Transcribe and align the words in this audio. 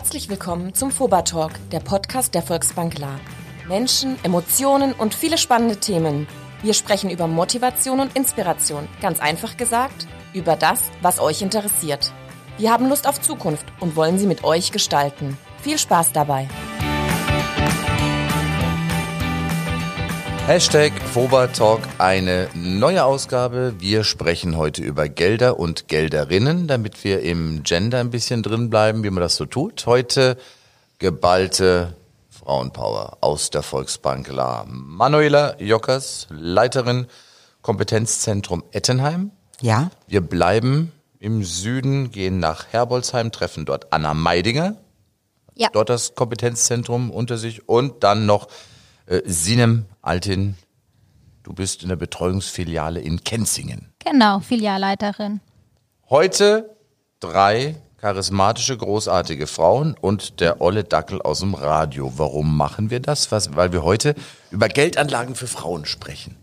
Herzlich 0.00 0.30
willkommen 0.30 0.72
zum 0.72 0.90
FOBA 0.90 1.20
Talk, 1.20 1.52
der 1.72 1.80
Podcast 1.80 2.34
der 2.34 2.40
Volksbank 2.40 2.98
La. 2.98 3.20
Menschen, 3.68 4.16
Emotionen 4.22 4.94
und 4.94 5.12
viele 5.12 5.36
spannende 5.36 5.76
Themen. 5.76 6.26
Wir 6.62 6.72
sprechen 6.72 7.10
über 7.10 7.26
Motivation 7.26 8.00
und 8.00 8.16
Inspiration. 8.16 8.88
Ganz 9.02 9.20
einfach 9.20 9.58
gesagt, 9.58 10.08
über 10.32 10.56
das, 10.56 10.90
was 11.02 11.20
euch 11.20 11.42
interessiert. 11.42 12.14
Wir 12.56 12.72
haben 12.72 12.88
Lust 12.88 13.06
auf 13.06 13.20
Zukunft 13.20 13.66
und 13.78 13.94
wollen 13.94 14.18
sie 14.18 14.26
mit 14.26 14.42
euch 14.42 14.72
gestalten. 14.72 15.36
Viel 15.60 15.76
Spaß 15.76 16.12
dabei. 16.12 16.48
Hashtag 20.50 20.92
Talk, 21.54 21.78
eine 21.98 22.48
neue 22.54 23.04
Ausgabe. 23.04 23.76
Wir 23.78 24.02
sprechen 24.02 24.56
heute 24.56 24.82
über 24.82 25.08
Gelder 25.08 25.60
und 25.60 25.86
Gelderinnen, 25.86 26.66
damit 26.66 27.04
wir 27.04 27.20
im 27.20 27.62
Gender 27.62 28.00
ein 28.00 28.10
bisschen 28.10 28.42
drin 28.42 28.68
bleiben, 28.68 29.04
wie 29.04 29.10
man 29.10 29.20
das 29.20 29.36
so 29.36 29.46
tut. 29.46 29.86
Heute 29.86 30.36
geballte 30.98 31.94
Frauenpower 32.30 33.18
aus 33.20 33.50
der 33.50 33.62
Volksbank 33.62 34.28
La. 34.28 34.64
Manuela 34.66 35.54
Jockers, 35.60 36.26
Leiterin 36.30 37.06
Kompetenzzentrum 37.62 38.64
Ettenheim. 38.72 39.30
Ja. 39.60 39.92
Wir 40.08 40.20
bleiben 40.20 40.90
im 41.20 41.44
Süden, 41.44 42.10
gehen 42.10 42.40
nach 42.40 42.66
Herbolzheim, 42.72 43.30
treffen 43.30 43.66
dort 43.66 43.92
Anna 43.92 44.14
Meidinger. 44.14 44.74
Ja. 45.54 45.68
Dort 45.72 45.90
das 45.90 46.16
Kompetenzzentrum 46.16 47.12
unter 47.12 47.38
sich 47.38 47.68
und 47.68 48.02
dann 48.02 48.26
noch 48.26 48.48
äh, 49.06 49.20
Sinem 49.26 49.86
Altin. 50.02 50.56
Du 51.42 51.52
bist 51.52 51.82
in 51.82 51.88
der 51.88 51.96
Betreuungsfiliale 51.96 53.00
in 53.00 53.24
Kenzingen. 53.24 53.92
Genau, 53.98 54.40
Filialleiterin. 54.40 55.40
Heute 56.08 56.76
drei 57.20 57.76
charismatische, 57.98 58.76
großartige 58.76 59.46
Frauen 59.46 59.94
und 60.00 60.40
der 60.40 60.60
olle 60.60 60.84
Dackel 60.84 61.20
aus 61.20 61.40
dem 61.40 61.54
Radio. 61.54 62.12
Warum 62.16 62.56
machen 62.56 62.90
wir 62.90 63.00
das? 63.00 63.30
Was, 63.30 63.54
weil 63.56 63.72
wir 63.72 63.82
heute 63.82 64.14
über 64.50 64.68
Geldanlagen 64.68 65.34
für 65.34 65.46
Frauen 65.46 65.84
sprechen. 65.84 66.36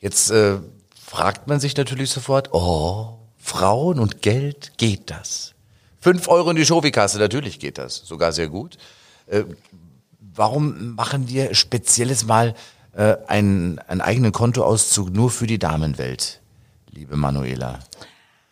Jetzt 0.00 0.30
äh, 0.30 0.58
fragt 0.94 1.48
man 1.48 1.60
sich 1.60 1.76
natürlich 1.76 2.10
sofort, 2.10 2.52
oh, 2.52 3.18
Frauen 3.38 3.98
und 3.98 4.20
Geld, 4.20 4.72
geht 4.76 5.10
das? 5.10 5.54
Fünf 6.00 6.28
Euro 6.28 6.50
in 6.50 6.56
die 6.56 6.66
Schofikasse, 6.66 7.18
natürlich 7.18 7.58
geht 7.58 7.78
das, 7.78 7.96
sogar 7.96 8.32
sehr 8.32 8.48
gut. 8.48 8.76
Äh, 9.26 9.44
warum 10.34 10.94
machen 10.94 11.28
wir 11.28 11.54
spezielles 11.54 12.26
Mal 12.26 12.54
äh, 12.96 13.16
einen, 13.26 13.78
einen 13.80 14.00
eigenen 14.00 14.32
Kontoauszug 14.32 15.10
nur 15.12 15.30
für 15.30 15.46
die 15.46 15.58
Damenwelt, 15.58 16.40
liebe 16.90 17.16
Manuela? 17.16 17.80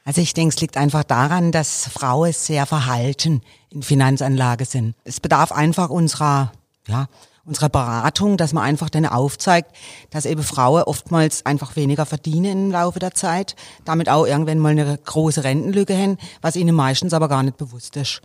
Also 0.05 0.21
ich 0.21 0.35
denke, 0.35 0.55
es 0.55 0.61
liegt 0.61 0.77
einfach 0.77 1.05
daran, 1.05 1.53
dass 1.53 1.87
Frauen 1.87 2.33
sehr 2.33 2.67
verhalten 2.67 3.43
in 3.71 3.83
Finanzanlage 3.83 4.65
sind. 4.65 4.95
Es 5.05 5.21
bedarf 5.21 5.53
einfach 5.53 5.91
unserer, 5.91 6.53
ja, 6.89 7.07
unserer 7.45 7.69
Beratung, 7.69 8.37
dass 8.37 8.53
man 8.53 8.65
einfach 8.65 8.91
denen 8.91 9.07
aufzeigt, 9.07 9.75
dass 10.11 10.27
eben 10.27 10.43
Frauen 10.43 10.83
oftmals 10.85 11.45
einfach 11.47 11.77
weniger 11.77 12.07
verdienen 12.07 12.67
im 12.67 12.71
Laufe 12.71 12.99
der 12.99 13.15
Zeit, 13.15 13.57
damit 13.85 14.09
auch 14.09 14.27
irgendwann 14.27 14.59
mal 14.59 14.71
eine 14.71 14.99
große 14.99 15.45
Rentenlücke 15.45 15.97
haben, 15.97 16.19
was 16.41 16.57
ihnen 16.57 16.75
meistens 16.75 17.15
aber 17.15 17.29
gar 17.29 17.43
nicht 17.43 17.57
bewusst 17.57 17.97
ist. 17.97 18.23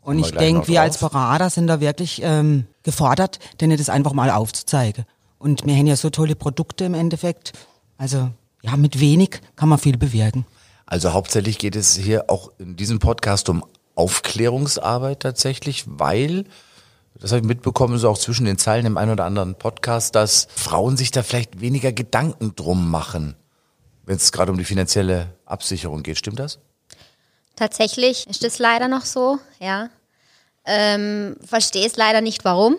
Und 0.00 0.20
ich 0.20 0.30
denke, 0.30 0.68
wir 0.68 0.82
als. 0.82 0.98
Berater 0.98 1.50
sind 1.50 1.66
da 1.66 1.80
wirklich 1.80 2.20
ähm, 2.22 2.66
gefordert, 2.84 3.40
denen 3.60 3.76
das 3.76 3.88
einfach 3.88 4.12
mal 4.12 4.30
aufzuzeigen. 4.30 5.04
Und 5.38 5.66
wir 5.66 5.74
haben 5.74 5.86
ja 5.86 5.96
so 5.96 6.10
tolle 6.10 6.34
Produkte 6.34 6.84
im 6.84 6.94
Endeffekt. 6.94 7.52
Also 7.98 8.30
ja, 8.62 8.76
mit 8.76 9.00
wenig 9.00 9.40
kann 9.54 9.68
man 9.68 9.78
viel 9.78 9.96
bewirken. 9.96 10.46
Also 10.86 11.12
hauptsächlich 11.12 11.58
geht 11.58 11.76
es 11.76 11.96
hier 11.96 12.30
auch 12.30 12.52
in 12.58 12.76
diesem 12.76 12.98
Podcast 12.98 13.48
um 13.48 13.64
Aufklärungsarbeit 13.96 15.20
tatsächlich, 15.20 15.84
weil, 15.86 16.44
das 17.14 17.32
habe 17.32 17.40
ich 17.40 17.46
mitbekommen, 17.46 17.98
so 17.98 18.08
auch 18.08 18.18
zwischen 18.18 18.44
den 18.44 18.58
Zeilen 18.58 18.86
im 18.86 18.96
einen 18.96 19.12
oder 19.12 19.24
anderen 19.24 19.56
Podcast, 19.56 20.14
dass 20.14 20.48
Frauen 20.54 20.96
sich 20.96 21.10
da 21.10 21.22
vielleicht 21.22 21.60
weniger 21.60 21.92
Gedanken 21.92 22.54
drum 22.54 22.90
machen, 22.90 23.36
wenn 24.04 24.16
es 24.16 24.32
gerade 24.32 24.52
um 24.52 24.58
die 24.58 24.64
finanzielle 24.64 25.34
Absicherung 25.44 26.02
geht. 26.02 26.18
Stimmt 26.18 26.38
das? 26.38 26.60
Tatsächlich 27.56 28.26
ist 28.28 28.44
das 28.44 28.58
leider 28.58 28.86
noch 28.86 29.06
so, 29.06 29.38
ja. 29.58 29.88
Ähm, 30.66 31.36
Verstehe 31.44 31.86
es 31.86 31.96
leider 31.96 32.20
nicht, 32.20 32.44
warum. 32.44 32.76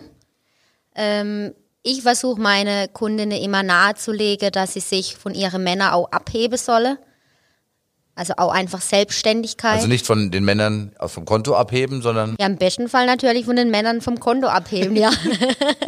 Ähm, 0.95 1.53
ich 1.87 2.01
versuche 2.01 2.39
meine 2.39 2.89
Kundinnen 2.89 3.41
immer 3.41 3.63
nahezulegen, 3.63 4.51
dass 4.51 4.73
sie 4.73 4.81
sich 4.81 5.15
von 5.15 5.33
ihren 5.33 5.63
Männern 5.63 5.93
auch 5.93 6.11
abheben 6.11 6.57
sollen. 6.57 6.97
Also 8.13 8.33
auch 8.37 8.51
einfach 8.51 8.81
Selbstständigkeit. 8.81 9.75
Also 9.75 9.87
nicht 9.87 10.05
von 10.05 10.31
den 10.31 10.43
Männern 10.43 10.91
aus 10.99 11.13
vom 11.13 11.23
Konto 11.23 11.55
abheben, 11.55 12.01
sondern 12.01 12.35
Ja, 12.39 12.47
im 12.47 12.57
besten 12.57 12.89
Fall 12.89 13.05
natürlich 13.05 13.45
von 13.45 13.55
den 13.55 13.69
Männern 13.69 14.01
vom 14.01 14.19
Konto 14.19 14.47
abheben, 14.47 14.97
ja. 14.97 15.11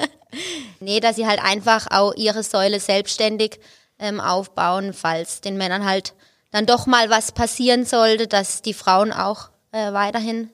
nee, 0.80 1.02
dass 1.02 1.18
sie 1.18 1.28
halt 1.28 1.44
einfach 1.44 1.88
auch 1.90 2.14
ihre 2.16 2.44
Säule 2.44 2.80
selbstständig 2.80 3.60
ähm, 3.98 4.22
aufbauen, 4.22 4.94
falls 4.94 5.42
den 5.42 5.58
Männern 5.58 5.86
halt 5.86 6.14
dann 6.52 6.66
doch 6.66 6.86
mal 6.86 7.10
was 7.10 7.31
passieren 7.34 7.84
sollte, 7.84 8.28
dass 8.28 8.62
die 8.62 8.74
Frauen 8.74 9.12
auch 9.12 9.50
äh, 9.72 9.92
weiterhin 9.92 10.50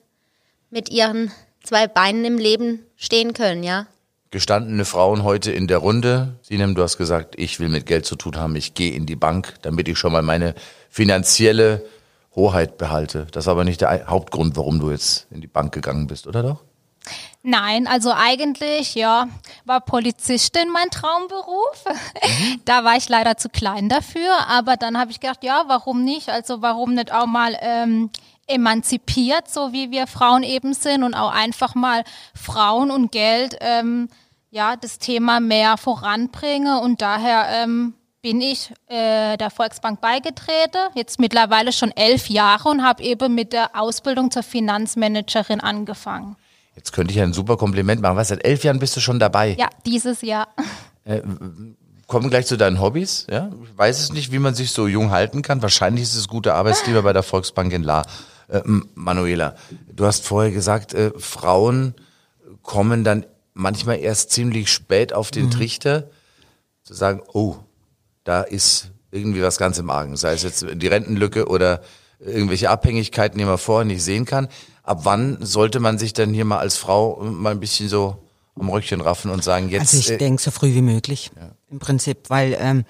mit 0.70 0.88
ihren 0.88 1.30
zwei 1.62 1.86
Beinen 1.86 2.24
im 2.24 2.38
Leben 2.38 2.84
stehen 2.96 3.32
können, 3.32 3.62
ja. 3.62 3.86
Gestandene 4.36 4.84
Frauen 4.84 5.22
heute 5.24 5.50
in 5.50 5.66
der 5.66 5.78
Runde. 5.78 6.38
Sinem, 6.42 6.74
du 6.74 6.82
hast 6.82 6.98
gesagt, 6.98 7.36
ich 7.38 7.58
will 7.58 7.70
mit 7.70 7.86
Geld 7.86 8.04
zu 8.04 8.16
tun 8.16 8.36
haben, 8.36 8.54
ich 8.54 8.74
gehe 8.74 8.92
in 8.92 9.06
die 9.06 9.16
Bank, 9.16 9.54
damit 9.62 9.88
ich 9.88 9.96
schon 9.96 10.12
mal 10.12 10.20
meine 10.20 10.54
finanzielle 10.90 11.86
Hoheit 12.34 12.76
behalte. 12.76 13.26
Das 13.32 13.44
ist 13.44 13.48
aber 13.48 13.64
nicht 13.64 13.80
der 13.80 14.08
Hauptgrund, 14.08 14.54
warum 14.58 14.78
du 14.78 14.90
jetzt 14.90 15.26
in 15.30 15.40
die 15.40 15.46
Bank 15.46 15.72
gegangen 15.72 16.06
bist, 16.06 16.26
oder 16.26 16.42
doch? 16.42 16.62
Nein, 17.42 17.86
also 17.86 18.12
eigentlich, 18.14 18.94
ja, 18.94 19.26
war 19.64 19.80
Polizistin 19.80 20.68
mein 20.70 20.90
Traumberuf. 20.90 21.84
Da 22.66 22.84
war 22.84 22.96
ich 22.98 23.08
leider 23.08 23.38
zu 23.38 23.48
klein 23.48 23.88
dafür, 23.88 24.48
aber 24.48 24.76
dann 24.76 24.98
habe 24.98 25.12
ich 25.12 25.20
gedacht, 25.20 25.44
ja, 25.44 25.64
warum 25.66 26.04
nicht? 26.04 26.28
Also 26.28 26.60
warum 26.60 26.92
nicht 26.92 27.10
auch 27.10 27.26
mal 27.26 27.56
ähm, 27.62 28.10
emanzipiert, 28.46 29.48
so 29.48 29.72
wie 29.72 29.90
wir 29.90 30.06
Frauen 30.06 30.42
eben 30.42 30.74
sind 30.74 31.04
und 31.04 31.14
auch 31.14 31.32
einfach 31.32 31.74
mal 31.74 32.04
Frauen 32.34 32.90
und 32.90 33.12
Geld, 33.12 33.56
ähm, 33.60 34.10
ja, 34.56 34.74
das 34.74 34.98
Thema 34.98 35.38
mehr 35.38 35.76
voranbringe 35.76 36.80
und 36.80 37.02
daher 37.02 37.62
ähm, 37.62 37.92
bin 38.22 38.40
ich 38.40 38.72
äh, 38.86 39.36
der 39.36 39.50
Volksbank 39.50 40.00
beigetreten, 40.00 40.80
jetzt 40.94 41.20
mittlerweile 41.20 41.72
schon 41.72 41.90
elf 41.90 42.30
Jahre 42.30 42.70
und 42.70 42.82
habe 42.82 43.02
eben 43.02 43.34
mit 43.34 43.52
der 43.52 43.78
Ausbildung 43.78 44.30
zur 44.30 44.42
Finanzmanagerin 44.42 45.60
angefangen. 45.60 46.36
Jetzt 46.74 46.94
könnte 46.94 47.10
ich 47.10 47.18
ja 47.18 47.24
ein 47.24 47.34
super 47.34 47.58
Kompliment 47.58 48.00
machen. 48.00 48.16
Was, 48.16 48.28
seit 48.28 48.44
elf 48.46 48.64
Jahren 48.64 48.78
bist 48.78 48.96
du 48.96 49.00
schon 49.00 49.18
dabei? 49.18 49.54
Ja, 49.58 49.68
dieses 49.84 50.22
Jahr. 50.22 50.48
Kommen 52.06 52.30
gleich 52.30 52.46
zu 52.46 52.56
deinen 52.56 52.80
Hobbys. 52.80 53.26
Ja? 53.30 53.50
Ich 53.62 53.76
weiß 53.76 54.00
es 54.00 54.12
nicht, 54.12 54.32
wie 54.32 54.38
man 54.38 54.54
sich 54.54 54.72
so 54.72 54.86
jung 54.86 55.10
halten 55.10 55.42
kann. 55.42 55.60
Wahrscheinlich 55.60 56.04
ist 56.04 56.16
es 56.16 56.28
gute 56.28 56.54
Arbeitsklima 56.54 57.02
bei 57.02 57.12
der 57.12 57.22
Volksbank 57.22 57.72
in 57.72 57.82
La. 57.82 58.02
Äh, 58.48 58.62
Manuela, 58.94 59.54
du 59.92 60.06
hast 60.06 60.24
vorher 60.24 60.50
gesagt, 60.50 60.94
äh, 60.94 61.12
Frauen 61.18 61.94
kommen 62.62 63.04
dann 63.04 63.26
manchmal 63.56 63.98
erst 63.98 64.30
ziemlich 64.30 64.70
spät 64.70 65.12
auf 65.12 65.30
den 65.30 65.50
Trichter, 65.50 66.10
zu 66.84 66.94
sagen, 66.94 67.22
oh, 67.32 67.56
da 68.22 68.42
ist 68.42 68.90
irgendwie 69.10 69.42
was 69.42 69.56
ganz 69.56 69.78
im 69.78 69.90
Argen. 69.90 70.16
Sei 70.16 70.32
es 70.32 70.42
jetzt 70.42 70.66
die 70.70 70.86
Rentenlücke 70.86 71.48
oder 71.48 71.80
irgendwelche 72.20 72.70
Abhängigkeiten, 72.70 73.38
die 73.38 73.44
man 73.44 73.58
vorher 73.58 73.84
nicht 73.84 74.04
sehen 74.04 74.24
kann. 74.24 74.48
Ab 74.82 75.00
wann 75.02 75.38
sollte 75.44 75.80
man 75.80 75.98
sich 75.98 76.12
denn 76.12 76.32
hier 76.32 76.44
mal 76.44 76.58
als 76.58 76.76
Frau 76.76 77.20
mal 77.22 77.50
ein 77.50 77.60
bisschen 77.60 77.88
so 77.88 78.22
am 78.58 78.68
Röckchen 78.68 79.00
raffen 79.00 79.30
und 79.30 79.42
sagen, 79.42 79.68
jetzt... 79.68 79.80
Also 79.80 79.98
ich 79.98 80.10
äh, 80.10 80.18
denke 80.18 80.40
so 80.40 80.50
früh 80.50 80.74
wie 80.74 80.82
möglich 80.82 81.30
im 81.70 81.78
Prinzip, 81.78 82.30
weil 82.30 82.56
ähm, 82.58 82.84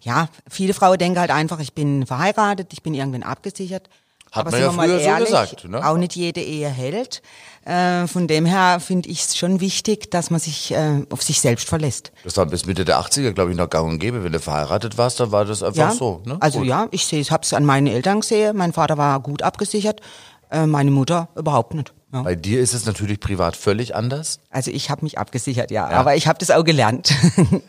ja, 0.00 0.28
viele 0.48 0.74
Frauen 0.74 0.98
denken 0.98 1.18
halt 1.18 1.30
einfach, 1.30 1.60
ich 1.60 1.74
bin 1.74 2.06
verheiratet, 2.06 2.72
ich 2.72 2.82
bin 2.82 2.94
irgendwann 2.94 3.22
abgesichert. 3.22 3.88
Hat 4.32 4.46
Aber 4.46 4.50
man 4.52 4.60
ja 4.60 4.70
früher 4.70 4.98
so 5.00 5.04
ehrlich, 5.04 5.26
gesagt, 5.28 5.64
ne? 5.68 5.84
Auch 5.86 5.96
nicht 5.96 6.14
jede 6.14 6.40
Ehe 6.40 6.68
hält. 6.68 7.20
Äh, 7.64 8.06
von 8.06 8.28
dem 8.28 8.46
her 8.46 8.78
finde 8.80 9.08
ich 9.08 9.22
es 9.22 9.36
schon 9.36 9.60
wichtig, 9.60 10.10
dass 10.10 10.30
man 10.30 10.38
sich 10.40 10.72
äh, 10.72 11.02
auf 11.10 11.22
sich 11.22 11.40
selbst 11.40 11.68
verlässt. 11.68 12.12
Das 12.24 12.36
war 12.36 12.46
bis 12.46 12.64
Mitte 12.64 12.84
der 12.84 13.00
80er, 13.00 13.32
glaube 13.32 13.50
ich, 13.50 13.56
noch 13.56 13.68
gang 13.68 13.88
und 13.88 13.98
gäbe. 13.98 14.22
Wenn 14.22 14.32
du 14.32 14.38
verheiratet 14.40 14.96
warst, 14.98 15.18
dann 15.20 15.32
war 15.32 15.44
das 15.44 15.62
einfach 15.62 15.76
Ja, 15.76 15.90
so. 15.92 16.22
Ne? 16.24 16.36
also 16.40 16.60
Gut. 16.60 16.68
ja, 16.68 16.86
ich 16.92 17.06
sehe, 17.06 17.20
ich 17.20 17.32
habe 17.32 17.42
es 17.42 17.52
an 17.52 17.64
meinen 17.64 17.88
Eltern 17.88 18.20
gesehen. 18.20 18.56
Mein 18.56 18.72
Vater 18.72 18.96
war 18.96 19.18
gut 19.20 19.42
abgesichert, 19.42 20.00
äh, 20.50 20.64
meine 20.66 20.90
Mutter 20.92 21.28
überhaupt 21.36 21.74
nicht. 21.74 21.92
Ja. 22.12 22.22
Bei 22.22 22.34
dir 22.34 22.60
ist 22.60 22.72
es 22.74 22.86
natürlich 22.86 23.20
privat 23.20 23.56
völlig 23.56 23.94
anders. 23.94 24.40
Also 24.50 24.70
ich 24.70 24.90
habe 24.90 25.04
mich 25.04 25.18
abgesichert, 25.18 25.70
ja, 25.70 25.86
aber 25.88 26.16
ich 26.16 26.26
habe 26.26 26.38
das 26.38 26.50
auch 26.50 26.64
gelernt. 26.64 27.12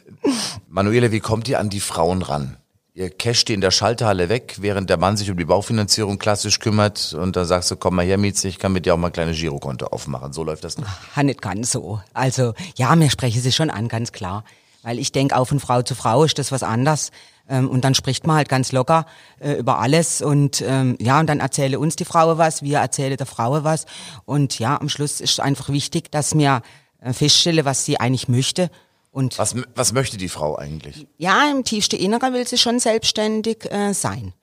Manuele, 0.69 1.11
wie 1.11 1.19
kommt 1.19 1.47
ihr 1.47 1.59
an 1.59 1.69
die 1.69 1.79
Frauen 1.79 2.21
ran? 2.21 2.57
Ihr 2.93 3.09
casht 3.09 3.47
die 3.47 3.53
in 3.53 3.61
der 3.61 3.71
Schalterhalle 3.71 4.27
weg, 4.27 4.57
während 4.59 4.89
der 4.89 4.97
Mann 4.97 5.15
sich 5.15 5.31
um 5.31 5.37
die 5.37 5.45
Baufinanzierung 5.45 6.19
klassisch 6.19 6.59
kümmert 6.59 7.13
und 7.13 7.37
dann 7.37 7.45
sagst 7.45 7.71
du, 7.71 7.77
komm 7.77 7.95
mal 7.95 8.05
her, 8.05 8.17
Mietze, 8.17 8.49
ich 8.49 8.59
kann 8.59 8.73
mit 8.73 8.85
dir 8.85 8.93
auch 8.93 8.97
mal 8.97 9.07
ein 9.07 9.13
kleines 9.13 9.37
Girokonto 9.37 9.85
aufmachen. 9.87 10.33
So 10.33 10.43
läuft 10.43 10.65
das 10.65 10.77
nicht. 10.77 10.89
Ha, 11.15 11.23
nicht 11.23 11.41
ganz 11.41 11.71
so. 11.71 12.01
Also 12.13 12.53
ja, 12.75 12.93
mir 12.97 13.09
sprechen 13.09 13.41
sie 13.41 13.53
schon 13.53 13.69
an, 13.69 13.87
ganz 13.87 14.11
klar. 14.11 14.43
Weil 14.83 14.99
ich 14.99 15.13
denke, 15.13 15.37
auch 15.37 15.45
von 15.45 15.61
Frau 15.61 15.83
zu 15.83 15.95
Frau 15.95 16.25
ist 16.25 16.37
das 16.37 16.51
was 16.51 16.63
anderes. 16.63 17.11
Ähm, 17.47 17.69
und 17.69 17.85
dann 17.85 17.95
spricht 17.95 18.27
man 18.27 18.35
halt 18.35 18.49
ganz 18.49 18.73
locker 18.73 19.05
äh, 19.39 19.53
über 19.53 19.79
alles 19.79 20.21
und 20.21 20.61
ähm, 20.61 20.97
ja, 20.99 21.19
und 21.19 21.27
dann 21.27 21.39
erzähle 21.39 21.79
uns 21.79 21.95
die 21.95 22.05
Frau 22.05 22.37
was, 22.37 22.61
wir 22.61 22.79
erzählen 22.79 23.15
der 23.15 23.25
Frau 23.25 23.63
was. 23.63 23.85
Und 24.25 24.59
ja, 24.59 24.79
am 24.81 24.89
Schluss 24.89 25.21
ist 25.21 25.39
einfach 25.39 25.69
wichtig, 25.69 26.11
dass 26.11 26.35
mir 26.35 26.61
äh, 26.99 27.13
feststelle, 27.13 27.63
was 27.63 27.85
sie 27.85 28.01
eigentlich 28.01 28.27
möchte. 28.27 28.69
Und 29.11 29.37
Was, 29.37 29.55
was 29.75 29.91
möchte 29.93 30.17
die 30.17 30.29
Frau 30.29 30.57
eigentlich? 30.57 31.05
ja, 31.17 31.49
im 31.51 31.63
tiefsten 31.65 31.97
Inneren 31.97 32.33
will 32.33 32.47
sie 32.47 32.57
schon 32.57 32.79
selbstständig 32.79 33.69
äh, 33.71 33.93
sein. 33.93 34.33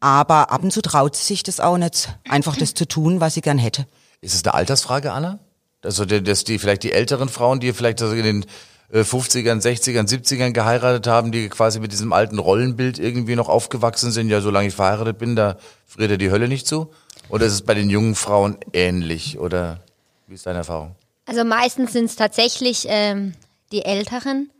Aber 0.00 0.50
ab 0.50 0.62
und 0.62 0.72
zu 0.72 0.80
traut 0.80 1.14
sie 1.16 1.24
sich 1.26 1.42
das 1.42 1.60
auch 1.60 1.76
nicht, 1.76 2.08
einfach 2.28 2.56
das 2.56 2.72
zu 2.72 2.88
tun, 2.88 3.20
was 3.20 3.34
sie 3.34 3.42
gern 3.42 3.58
hätte. 3.58 3.86
Ist 4.22 4.34
es 4.34 4.42
eine 4.44 4.54
Altersfrage, 4.54 5.12
Anna? 5.12 5.38
Also, 5.82 6.04
die- 6.06 6.22
dass 6.22 6.44
die 6.44 6.58
vielleicht 6.58 6.82
die 6.82 6.92
älteren 6.92 7.28
Frauen, 7.28 7.60
die 7.60 7.72
vielleicht 7.74 7.98
so 7.98 8.10
in 8.12 8.22
den 8.24 8.46
äh, 8.92 9.00
50ern, 9.02 9.60
60ern, 9.62 10.08
70ern 10.08 10.52
geheiratet 10.52 11.06
haben, 11.06 11.30
die 11.32 11.48
quasi 11.50 11.78
mit 11.80 11.92
diesem 11.92 12.12
alten 12.14 12.38
Rollenbild 12.38 12.98
irgendwie 12.98 13.36
noch 13.36 13.48
aufgewachsen 13.48 14.10
sind, 14.10 14.30
ja, 14.30 14.40
solange 14.40 14.68
ich 14.68 14.74
verheiratet 14.74 15.18
bin, 15.18 15.36
da 15.36 15.56
friert 15.86 16.10
ja 16.10 16.16
die 16.16 16.30
Hölle 16.30 16.48
nicht 16.48 16.66
zu? 16.66 16.90
Oder 17.28 17.46
ist 17.46 17.52
es 17.52 17.62
bei 17.62 17.74
den 17.74 17.88
jungen 17.90 18.14
Frauen 18.14 18.56
ähnlich? 18.72 19.38
Oder 19.38 19.80
wie 20.26 20.34
ist 20.34 20.46
deine 20.46 20.58
Erfahrung? 20.58 20.96
Also 21.26 21.44
meistens 21.44 21.92
sind 21.92 22.06
es 22.06 22.16
tatsächlich 22.16 22.86
ähm, 22.88 23.34
die 23.72 23.84
Älteren. 23.84 24.50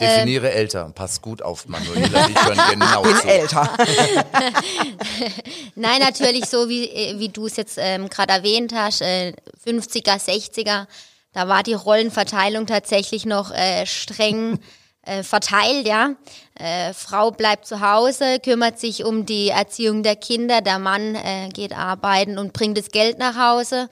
Definiere 0.00 0.50
älter. 0.52 0.90
Pass 0.94 1.20
gut 1.20 1.42
auf, 1.42 1.66
Manuela. 1.68 2.28
Ich 2.28 2.44
höre 2.44 2.70
genau 2.70 3.02
Bin 3.02 3.16
zu. 3.16 3.28
älter. 3.28 3.70
Nein, 5.74 6.00
natürlich 6.00 6.46
so 6.46 6.68
wie, 6.68 6.88
äh, 6.88 7.18
wie 7.18 7.28
du 7.28 7.46
es 7.46 7.56
jetzt 7.56 7.76
ähm, 7.78 8.08
gerade 8.08 8.32
erwähnt 8.32 8.72
hast, 8.74 9.02
äh, 9.02 9.34
50er, 9.66 10.16
60er, 10.16 10.86
da 11.32 11.48
war 11.48 11.62
die 11.62 11.74
Rollenverteilung 11.74 12.66
tatsächlich 12.66 13.26
noch 13.26 13.50
äh, 13.52 13.84
streng 13.84 14.58
äh, 15.02 15.22
verteilt, 15.22 15.86
ja. 15.86 16.14
Äh, 16.58 16.92
Frau 16.92 17.30
bleibt 17.30 17.66
zu 17.66 17.80
Hause, 17.80 18.38
kümmert 18.40 18.78
sich 18.78 19.04
um 19.04 19.26
die 19.26 19.48
Erziehung 19.48 20.02
der 20.02 20.16
Kinder, 20.16 20.60
der 20.60 20.78
Mann 20.78 21.14
äh, 21.14 21.48
geht 21.52 21.72
arbeiten 21.76 22.38
und 22.38 22.52
bringt 22.52 22.78
das 22.78 22.90
Geld 22.90 23.18
nach 23.18 23.36
Hause. 23.36 23.88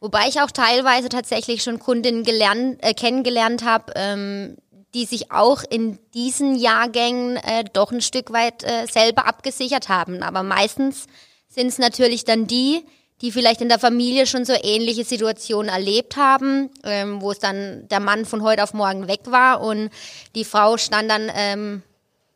Wobei 0.00 0.28
ich 0.28 0.40
auch 0.40 0.50
teilweise 0.50 1.08
tatsächlich 1.08 1.62
schon 1.62 1.78
Kundinnen 1.78 2.22
gelernt, 2.22 2.78
äh, 2.82 2.94
kennengelernt 2.94 3.64
habe, 3.64 3.92
ähm, 3.96 4.56
die 4.94 5.04
sich 5.04 5.32
auch 5.32 5.62
in 5.68 5.98
diesen 6.14 6.56
Jahrgängen 6.56 7.36
äh, 7.36 7.64
doch 7.72 7.90
ein 7.90 8.00
Stück 8.00 8.32
weit 8.32 8.62
äh, 8.64 8.86
selber 8.86 9.26
abgesichert 9.26 9.88
haben. 9.88 10.22
Aber 10.22 10.42
meistens 10.42 11.06
sind 11.48 11.68
es 11.68 11.78
natürlich 11.78 12.24
dann 12.24 12.46
die, 12.46 12.84
die 13.20 13.32
vielleicht 13.32 13.60
in 13.60 13.68
der 13.68 13.80
Familie 13.80 14.26
schon 14.26 14.44
so 14.44 14.54
ähnliche 14.62 15.04
Situationen 15.04 15.68
erlebt 15.68 16.16
haben, 16.16 16.70
ähm, 16.84 17.20
wo 17.20 17.32
es 17.32 17.40
dann 17.40 17.88
der 17.88 18.00
Mann 18.00 18.24
von 18.24 18.42
heute 18.42 18.62
auf 18.62 18.74
morgen 18.74 19.08
weg 19.08 19.22
war 19.26 19.60
und 19.60 19.90
die 20.34 20.44
Frau 20.44 20.76
stand 20.76 21.10
dann 21.10 21.30
ähm, 21.34 21.82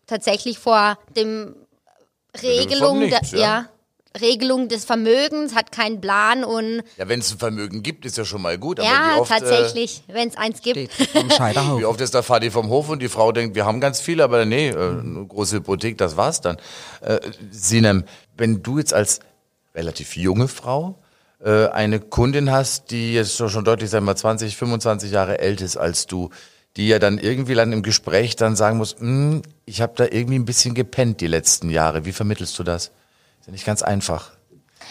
tatsächlich 0.06 0.58
vor 0.58 0.98
dem 1.16 1.54
Regelung, 2.42 2.88
Vom 2.88 3.00
der, 3.00 3.20
Nichts, 3.20 3.32
ja. 3.32 3.38
ja, 3.38 3.68
Regelung 4.20 4.68
des 4.68 4.84
Vermögens, 4.84 5.54
hat 5.54 5.72
keinen 5.72 6.00
Plan 6.00 6.44
und 6.44 6.82
Ja, 6.98 7.08
wenn 7.08 7.20
es 7.20 7.32
ein 7.32 7.38
Vermögen 7.38 7.82
gibt, 7.82 8.04
ist 8.04 8.18
ja 8.18 8.24
schon 8.24 8.42
mal 8.42 8.58
gut. 8.58 8.78
Aber 8.80 8.88
wie 8.88 8.92
ja, 8.92 9.16
oft, 9.18 9.30
äh, 9.30 9.38
tatsächlich, 9.38 10.02
wenn 10.08 10.28
es 10.28 10.36
eins 10.36 10.60
gibt. 10.60 10.76
Wie 11.78 11.84
oft 11.84 12.00
ist 12.00 12.14
der 12.14 12.22
Vati 12.22 12.50
vom 12.50 12.68
Hof 12.68 12.88
und 12.88 13.00
die 13.00 13.08
Frau 13.08 13.32
denkt, 13.32 13.54
wir 13.54 13.64
haben 13.64 13.80
ganz 13.80 14.00
viel, 14.00 14.20
aber 14.20 14.44
nee, 14.44 14.68
äh, 14.68 14.74
eine 14.74 15.24
große 15.26 15.56
Hypothek, 15.56 15.98
das 15.98 16.16
war's 16.16 16.40
dann. 16.40 16.56
Äh, 17.00 17.20
Sinem, 17.50 18.04
wenn 18.36 18.62
du 18.62 18.78
jetzt 18.78 18.92
als 18.94 19.20
relativ 19.74 20.16
junge 20.16 20.48
Frau 20.48 20.98
äh, 21.44 21.68
eine 21.68 22.00
Kundin 22.00 22.50
hast, 22.50 22.90
die 22.90 23.14
jetzt 23.14 23.36
schon 23.36 23.48
schon 23.48 23.64
deutlich, 23.64 23.90
sagen 23.90 24.04
wir 24.04 24.12
mal, 24.12 24.16
20, 24.16 24.56
25 24.56 25.10
Jahre 25.10 25.38
älter 25.38 25.64
ist 25.64 25.76
als 25.76 26.06
du, 26.06 26.30
die 26.76 26.88
ja 26.88 26.98
dann 26.98 27.18
irgendwie 27.18 27.54
dann 27.54 27.72
im 27.72 27.82
Gespräch 27.82 28.36
dann 28.36 28.56
sagen 28.56 28.78
muss, 28.78 28.96
"Hm, 28.98 29.42
ich 29.64 29.80
habe 29.80 29.94
da 29.96 30.04
irgendwie 30.04 30.36
ein 30.36 30.44
bisschen 30.44 30.74
gepennt 30.74 31.20
die 31.20 31.26
letzten 31.26 31.70
Jahre. 31.70 32.04
Wie 32.04 32.12
vermittelst 32.12 32.58
du 32.58 32.62
das? 32.62 32.90
Ist 33.42 33.46
ja 33.46 33.52
nicht 33.52 33.66
ganz 33.66 33.82
einfach. 33.82 34.30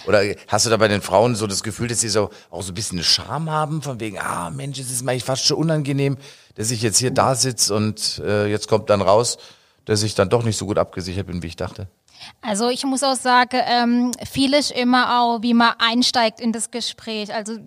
Oder 0.07 0.23
hast 0.49 0.65
du 0.65 0.69
da 0.69 0.75
bei 0.75 0.89
den 0.89 1.01
Frauen 1.01 1.35
so 1.35 1.47
das 1.47 1.63
Gefühl, 1.63 1.87
dass 1.87 2.01
sie 2.01 2.09
so 2.09 2.31
auch 2.49 2.63
so 2.63 2.73
ein 2.73 2.75
bisschen 2.75 2.97
eine 2.97 3.05
Scham 3.05 3.49
haben, 3.49 3.81
von 3.81 4.01
wegen, 4.01 4.19
ah 4.19 4.49
Mensch, 4.49 4.77
es 4.77 4.91
ist 4.91 5.03
mir 5.03 5.17
fast 5.21 5.45
schon 5.45 5.55
unangenehm, 5.55 6.17
dass 6.55 6.69
ich 6.69 6.81
jetzt 6.81 6.97
hier 6.97 7.11
da 7.11 7.35
sitze 7.35 7.73
und 7.73 8.21
äh, 8.25 8.47
jetzt 8.47 8.67
kommt 8.67 8.89
dann 8.89 9.01
raus, 9.01 9.37
dass 9.85 10.03
ich 10.03 10.15
dann 10.15 10.27
doch 10.27 10.43
nicht 10.43 10.57
so 10.57 10.65
gut 10.65 10.77
abgesichert 10.77 11.27
bin, 11.27 11.41
wie 11.43 11.47
ich 11.47 11.55
dachte. 11.55 11.87
Also 12.41 12.67
ich 12.67 12.83
muss 12.83 13.03
auch 13.03 13.15
sagen, 13.15 13.61
ähm, 13.65 14.11
viel 14.29 14.53
ist 14.53 14.71
immer 14.71 15.21
auch, 15.21 15.43
wie 15.43 15.53
man 15.53 15.75
einsteigt 15.79 16.41
in 16.41 16.51
das 16.51 16.71
Gespräch. 16.71 17.33
Also 17.33 17.57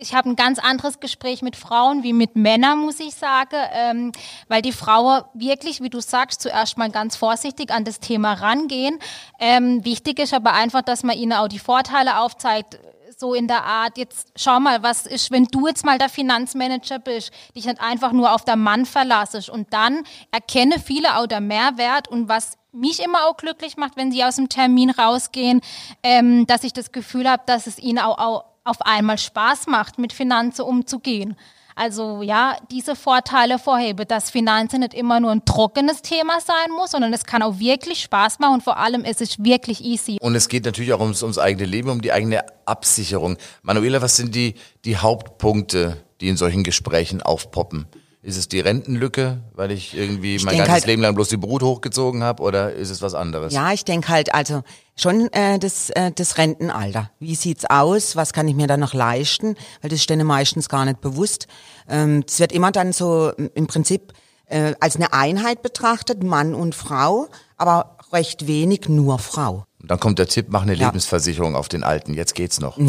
ich 0.00 0.14
habe 0.14 0.30
ein 0.30 0.36
ganz 0.36 0.58
anderes 0.58 0.98
Gespräch 0.98 1.42
mit 1.42 1.56
Frauen 1.56 2.02
wie 2.02 2.14
mit 2.14 2.34
Männern, 2.34 2.78
muss 2.78 2.98
ich 3.00 3.14
sagen, 3.14 3.56
ähm, 3.72 4.12
weil 4.48 4.62
die 4.62 4.72
Frauen 4.72 5.22
wirklich, 5.34 5.82
wie 5.82 5.90
du 5.90 6.00
sagst, 6.00 6.40
zuerst 6.40 6.78
mal 6.78 6.90
ganz 6.90 7.16
vorsichtig 7.16 7.70
an 7.70 7.84
das 7.84 8.00
Thema 8.00 8.32
rangehen. 8.32 8.98
Ähm, 9.38 9.84
wichtig 9.84 10.18
ist 10.18 10.32
aber 10.32 10.54
einfach, 10.54 10.82
dass 10.82 11.02
man 11.02 11.16
ihnen 11.16 11.34
auch 11.34 11.48
die 11.48 11.58
Vorteile 11.58 12.18
aufzeigt, 12.18 12.78
so 13.18 13.34
in 13.34 13.46
der 13.46 13.64
Art, 13.64 13.98
jetzt 13.98 14.32
schau 14.34 14.58
mal, 14.58 14.82
was 14.82 15.04
ist, 15.04 15.30
wenn 15.30 15.44
du 15.44 15.66
jetzt 15.66 15.84
mal 15.84 15.98
der 15.98 16.08
Finanzmanager 16.08 16.98
bist, 16.98 17.30
dich 17.54 17.66
nicht 17.66 17.80
einfach 17.80 18.12
nur 18.12 18.32
auf 18.32 18.46
der 18.46 18.56
Mann 18.56 18.86
verlassest 18.86 19.50
und 19.50 19.72
dann 19.74 20.04
erkenne 20.32 20.78
viele 20.78 21.18
auch 21.18 21.26
der 21.26 21.42
Mehrwert 21.42 22.08
und 22.08 22.30
was 22.30 22.56
mich 22.72 23.02
immer 23.02 23.26
auch 23.26 23.36
glücklich 23.36 23.76
macht, 23.76 23.96
wenn 23.96 24.10
sie 24.10 24.24
aus 24.24 24.36
dem 24.36 24.48
Termin 24.48 24.90
rausgehen, 24.90 25.60
ähm, 26.02 26.46
dass 26.46 26.64
ich 26.64 26.72
das 26.72 26.92
Gefühl 26.92 27.28
habe, 27.28 27.42
dass 27.44 27.66
es 27.66 27.78
ihnen 27.78 27.98
auch, 27.98 28.18
auch 28.18 28.44
auf 28.64 28.82
einmal 28.82 29.18
Spaß 29.18 29.66
macht, 29.66 29.98
mit 29.98 30.12
Finanzen 30.12 30.62
umzugehen. 30.62 31.36
Also 31.76 32.20
ja, 32.22 32.56
diese 32.70 32.94
Vorteile 32.94 33.58
vorhebe, 33.58 34.04
dass 34.04 34.30
Finanzen 34.30 34.80
nicht 34.80 34.92
immer 34.92 35.18
nur 35.18 35.30
ein 35.30 35.44
trockenes 35.46 36.02
Thema 36.02 36.40
sein 36.40 36.70
muss, 36.76 36.90
sondern 36.90 37.12
es 37.14 37.24
kann 37.24 37.42
auch 37.42 37.58
wirklich 37.58 38.02
Spaß 38.02 38.38
machen 38.38 38.54
und 38.54 38.62
vor 38.62 38.76
allem 38.76 39.04
es 39.04 39.20
ist 39.20 39.42
wirklich 39.42 39.82
easy. 39.82 40.18
Und 40.20 40.34
es 40.34 40.48
geht 40.48 40.66
natürlich 40.66 40.92
auch 40.92 41.00
ums, 41.00 41.22
ums 41.22 41.38
eigene 41.38 41.64
Leben, 41.64 41.88
um 41.88 42.02
die 42.02 42.12
eigene 42.12 42.44
Absicherung. 42.66 43.38
Manuela, 43.62 44.02
was 44.02 44.16
sind 44.16 44.34
die, 44.34 44.56
die 44.84 44.98
Hauptpunkte, 44.98 46.04
die 46.20 46.28
in 46.28 46.36
solchen 46.36 46.64
Gesprächen 46.64 47.22
aufpoppen? 47.22 47.86
Ist 48.22 48.36
es 48.36 48.48
die 48.48 48.60
Rentenlücke, 48.60 49.42
weil 49.54 49.70
ich 49.70 49.96
irgendwie 49.96 50.36
mein 50.40 50.48
denk 50.48 50.58
ganzes 50.66 50.72
halt- 50.72 50.86
Leben 50.86 51.00
lang 51.00 51.14
bloß 51.14 51.28
die 51.28 51.38
Brut 51.38 51.62
hochgezogen 51.62 52.22
habe, 52.22 52.42
oder 52.42 52.72
ist 52.74 52.90
es 52.90 53.00
was 53.00 53.14
anderes? 53.14 53.54
Ja, 53.54 53.72
ich 53.72 53.86
denke 53.86 54.08
halt, 54.08 54.34
also 54.34 54.62
schon 54.94 55.32
äh, 55.32 55.58
das, 55.58 55.88
äh, 55.90 56.12
das 56.14 56.36
Rentenalter. 56.36 57.10
Wie 57.18 57.34
sieht's 57.34 57.64
aus? 57.64 58.16
Was 58.16 58.34
kann 58.34 58.46
ich 58.46 58.54
mir 58.54 58.66
da 58.66 58.76
noch 58.76 58.92
leisten? 58.92 59.56
Weil 59.80 59.88
das 59.88 60.00
ist 60.00 60.10
denen 60.10 60.26
meistens 60.26 60.68
gar 60.68 60.84
nicht 60.84 61.00
bewusst. 61.00 61.46
Ähm, 61.88 62.22
Es 62.26 62.38
wird 62.40 62.52
immer 62.52 62.72
dann 62.72 62.92
so 62.92 63.30
m, 63.38 63.48
im 63.54 63.66
Prinzip 63.66 64.12
äh, 64.46 64.74
als 64.80 64.96
eine 64.96 65.14
Einheit 65.14 65.62
betrachtet, 65.62 66.22
Mann 66.22 66.54
und 66.54 66.74
Frau, 66.74 67.28
aber 67.56 67.96
recht 68.12 68.46
wenig 68.46 68.88
nur 68.88 69.18
Frau. 69.18 69.64
Und 69.80 69.90
dann 69.90 69.98
kommt 69.98 70.18
der 70.18 70.26
Tipp, 70.28 70.46
mach 70.50 70.62
eine 70.62 70.74
Ja. 70.74 70.86
Lebensversicherung 70.86 71.56
auf 71.56 71.68
den 71.68 71.82
Alten. 71.82 72.12
Jetzt 72.14 72.34
geht's 72.34 72.60
noch. 72.60 72.76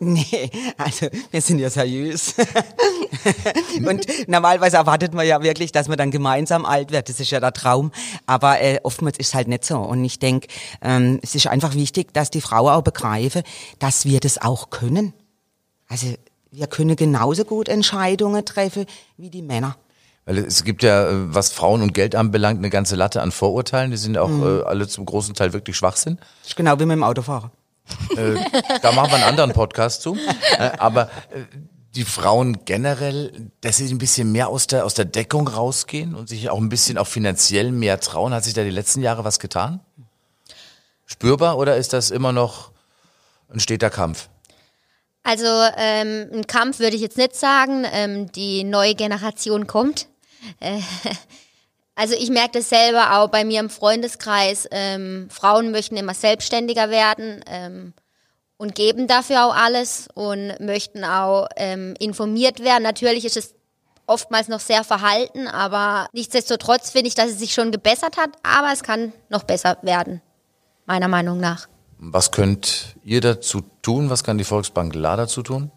Nee, 0.00 0.50
also 0.78 1.06
wir 1.30 1.40
sind 1.40 1.58
ja 1.58 1.70
seriös. 1.70 2.34
und 3.86 4.06
normalerweise 4.28 4.76
erwartet 4.78 5.14
man 5.14 5.26
ja 5.26 5.42
wirklich, 5.42 5.70
dass 5.72 5.88
man 5.88 5.98
dann 5.98 6.10
gemeinsam 6.10 6.64
alt 6.64 6.90
wird. 6.92 7.08
Das 7.08 7.20
ist 7.20 7.30
ja 7.30 7.40
der 7.40 7.52
Traum. 7.52 7.92
Aber 8.26 8.60
äh, 8.60 8.80
oftmals 8.82 9.18
ist 9.18 9.28
es 9.28 9.34
halt 9.34 9.48
nicht 9.48 9.64
so. 9.64 9.78
Und 9.78 10.04
ich 10.04 10.18
denke, 10.18 10.48
ähm, 10.80 11.20
es 11.22 11.34
ist 11.34 11.46
einfach 11.46 11.74
wichtig, 11.74 12.12
dass 12.14 12.30
die 12.30 12.40
Frau 12.40 12.70
auch 12.70 12.82
begreife, 12.82 13.42
dass 13.78 14.04
wir 14.04 14.20
das 14.20 14.38
auch 14.40 14.70
können. 14.70 15.12
Also 15.88 16.06
wir 16.50 16.66
können 16.66 16.96
genauso 16.96 17.44
gut 17.44 17.68
Entscheidungen 17.68 18.44
treffen 18.44 18.86
wie 19.16 19.30
die 19.30 19.42
Männer. 19.42 19.76
Weil 20.24 20.38
es 20.38 20.62
gibt 20.64 20.82
ja, 20.82 21.08
äh, 21.08 21.34
was 21.34 21.50
Frauen 21.50 21.82
und 21.82 21.94
Geld 21.94 22.14
anbelangt, 22.14 22.58
eine 22.58 22.70
ganze 22.70 22.94
Latte 22.96 23.22
an 23.22 23.32
Vorurteilen. 23.32 23.90
Die 23.90 23.96
sind 23.96 24.16
auch 24.18 24.28
Mhm. 24.28 24.60
äh, 24.60 24.62
alle 24.64 24.86
zum 24.88 25.04
großen 25.04 25.34
Teil 25.34 25.52
wirklich 25.52 25.76
Schwachsinn. 25.76 26.18
Das 26.42 26.50
ist 26.50 26.56
genau 26.56 26.78
wie 26.78 26.86
mit 26.86 26.96
dem 26.96 27.02
Autofahrer. 27.04 27.50
Da 28.82 28.92
machen 28.92 29.10
wir 29.10 29.16
einen 29.16 29.24
anderen 29.24 29.52
Podcast 29.52 30.02
zu. 30.02 30.16
Äh, 30.58 30.70
aber 30.78 31.06
äh, 31.30 31.42
die 31.96 32.04
Frauen 32.04 32.64
generell, 32.64 33.50
dass 33.60 33.78
sie 33.78 33.92
ein 33.92 33.98
bisschen 33.98 34.30
mehr 34.32 34.48
aus 34.48 34.66
der, 34.68 34.84
aus 34.86 34.94
der 34.94 35.04
Deckung 35.04 35.48
rausgehen 35.48 36.14
und 36.14 36.28
sich 36.28 36.48
auch 36.48 36.58
ein 36.58 36.68
bisschen 36.68 36.96
auch 36.96 37.06
finanziell 37.08 37.72
mehr 37.72 37.98
trauen. 38.00 38.32
Hat 38.32 38.44
sich 38.44 38.54
da 38.54 38.62
die 38.62 38.70
letzten 38.70 39.02
Jahre 39.02 39.24
was 39.24 39.40
getan? 39.40 39.80
Spürbar 41.06 41.58
oder 41.58 41.76
ist 41.76 41.92
das 41.92 42.10
immer 42.10 42.32
noch 42.32 42.70
ein 43.52 43.60
steter 43.60 43.90
Kampf? 43.90 44.28
Also 45.24 45.46
ähm, 45.76 46.28
ein 46.32 46.46
Kampf 46.46 46.78
würde 46.78 46.96
ich 46.96 47.02
jetzt 47.02 47.18
nicht 47.18 47.36
sagen. 47.36 47.84
Ähm, 47.92 48.32
die 48.32 48.64
neue 48.64 48.94
Generation 48.94 49.66
kommt. 49.66 50.06
Äh, 50.60 50.80
also 51.94 52.14
ich 52.14 52.30
merke 52.30 52.58
das 52.58 52.68
selber 52.68 53.18
auch 53.18 53.28
bei 53.28 53.44
mir 53.44 53.60
im 53.60 53.70
Freundeskreis. 53.70 54.68
Ähm, 54.70 55.28
Frauen 55.30 55.70
möchten 55.70 55.96
immer 55.96 56.14
selbstständiger 56.14 56.90
werden 56.90 57.44
ähm, 57.46 57.94
und 58.56 58.74
geben 58.74 59.06
dafür 59.06 59.46
auch 59.46 59.54
alles 59.54 60.08
und 60.14 60.58
möchten 60.60 61.04
auch 61.04 61.48
ähm, 61.56 61.94
informiert 61.98 62.60
werden. 62.60 62.82
Natürlich 62.82 63.24
ist 63.24 63.36
es 63.36 63.54
oftmals 64.06 64.48
noch 64.48 64.60
sehr 64.60 64.84
verhalten, 64.84 65.48
aber 65.48 66.08
nichtsdestotrotz 66.12 66.90
finde 66.90 67.08
ich, 67.08 67.14
dass 67.14 67.30
es 67.30 67.38
sich 67.38 67.54
schon 67.54 67.72
gebessert 67.72 68.16
hat, 68.16 68.30
aber 68.42 68.72
es 68.72 68.82
kann 68.82 69.12
noch 69.28 69.44
besser 69.44 69.78
werden, 69.82 70.20
meiner 70.86 71.08
Meinung 71.08 71.38
nach. 71.40 71.68
Was 71.98 72.32
könnt 72.32 72.96
ihr 73.04 73.20
dazu 73.20 73.62
tun? 73.80 74.10
Was 74.10 74.24
kann 74.24 74.36
die 74.36 74.44
Volksbank 74.44 74.94
La 74.94 75.16
dazu 75.16 75.42
tun? 75.42 75.70